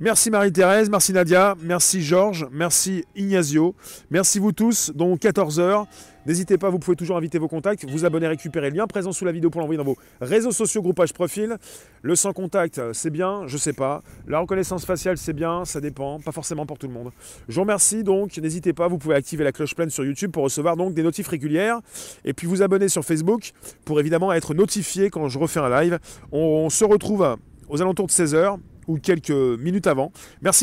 Merci 0.00 0.30
Marie-Thérèse, 0.30 0.90
merci 0.90 1.12
Nadia, 1.12 1.54
merci 1.60 2.02
Georges, 2.02 2.48
merci 2.50 3.04
Ignazio, 3.14 3.76
merci 4.10 4.40
vous 4.40 4.50
tous, 4.50 4.90
donc 4.92 5.20
14h. 5.20 5.86
N'hésitez 6.26 6.56
pas, 6.58 6.70
vous 6.70 6.78
pouvez 6.78 6.96
toujours 6.96 7.16
inviter 7.16 7.38
vos 7.38 7.48
contacts, 7.48 7.84
vous 7.88 8.04
abonner, 8.04 8.26
récupérer 8.26 8.70
le 8.70 8.76
lien 8.76 8.86
présent 8.86 9.12
sous 9.12 9.24
la 9.24 9.32
vidéo 9.32 9.50
pour 9.50 9.60
l'envoyer 9.60 9.76
dans 9.76 9.84
vos 9.84 9.96
réseaux 10.20 10.52
sociaux, 10.52 10.80
groupage 10.80 11.12
profil. 11.12 11.56
Le 12.02 12.16
sans 12.16 12.32
contact, 12.32 12.80
c'est 12.92 13.10
bien, 13.10 13.46
je 13.46 13.56
sais 13.56 13.72
pas. 13.72 14.02
La 14.26 14.38
reconnaissance 14.38 14.84
faciale, 14.84 15.18
c'est 15.18 15.32
bien, 15.32 15.64
ça 15.64 15.80
dépend, 15.80 16.20
pas 16.20 16.32
forcément 16.32 16.64
pour 16.66 16.78
tout 16.78 16.86
le 16.86 16.92
monde. 16.92 17.10
Je 17.48 17.54
vous 17.54 17.60
remercie 17.60 18.04
donc, 18.04 18.38
n'hésitez 18.38 18.72
pas, 18.72 18.88
vous 18.88 18.98
pouvez 18.98 19.14
activer 19.14 19.44
la 19.44 19.52
cloche 19.52 19.74
pleine 19.74 19.90
sur 19.90 20.04
YouTube 20.04 20.30
pour 20.30 20.44
recevoir 20.44 20.76
donc 20.76 20.94
des 20.94 21.02
notifs 21.02 21.28
régulières. 21.28 21.80
Et 22.24 22.32
puis 22.32 22.46
vous 22.46 22.62
abonner 22.62 22.88
sur 22.88 23.04
Facebook 23.04 23.52
pour 23.84 24.00
évidemment 24.00 24.32
être 24.32 24.54
notifié 24.54 25.10
quand 25.10 25.28
je 25.28 25.38
refais 25.38 25.60
un 25.60 25.82
live. 25.82 25.98
On 26.32 26.70
se 26.70 26.84
retrouve 26.84 27.36
aux 27.68 27.82
alentours 27.82 28.06
de 28.06 28.12
16h 28.12 28.58
ou 28.86 28.98
quelques 28.98 29.30
minutes 29.30 29.86
avant. 29.86 30.12
Merci. 30.42 30.52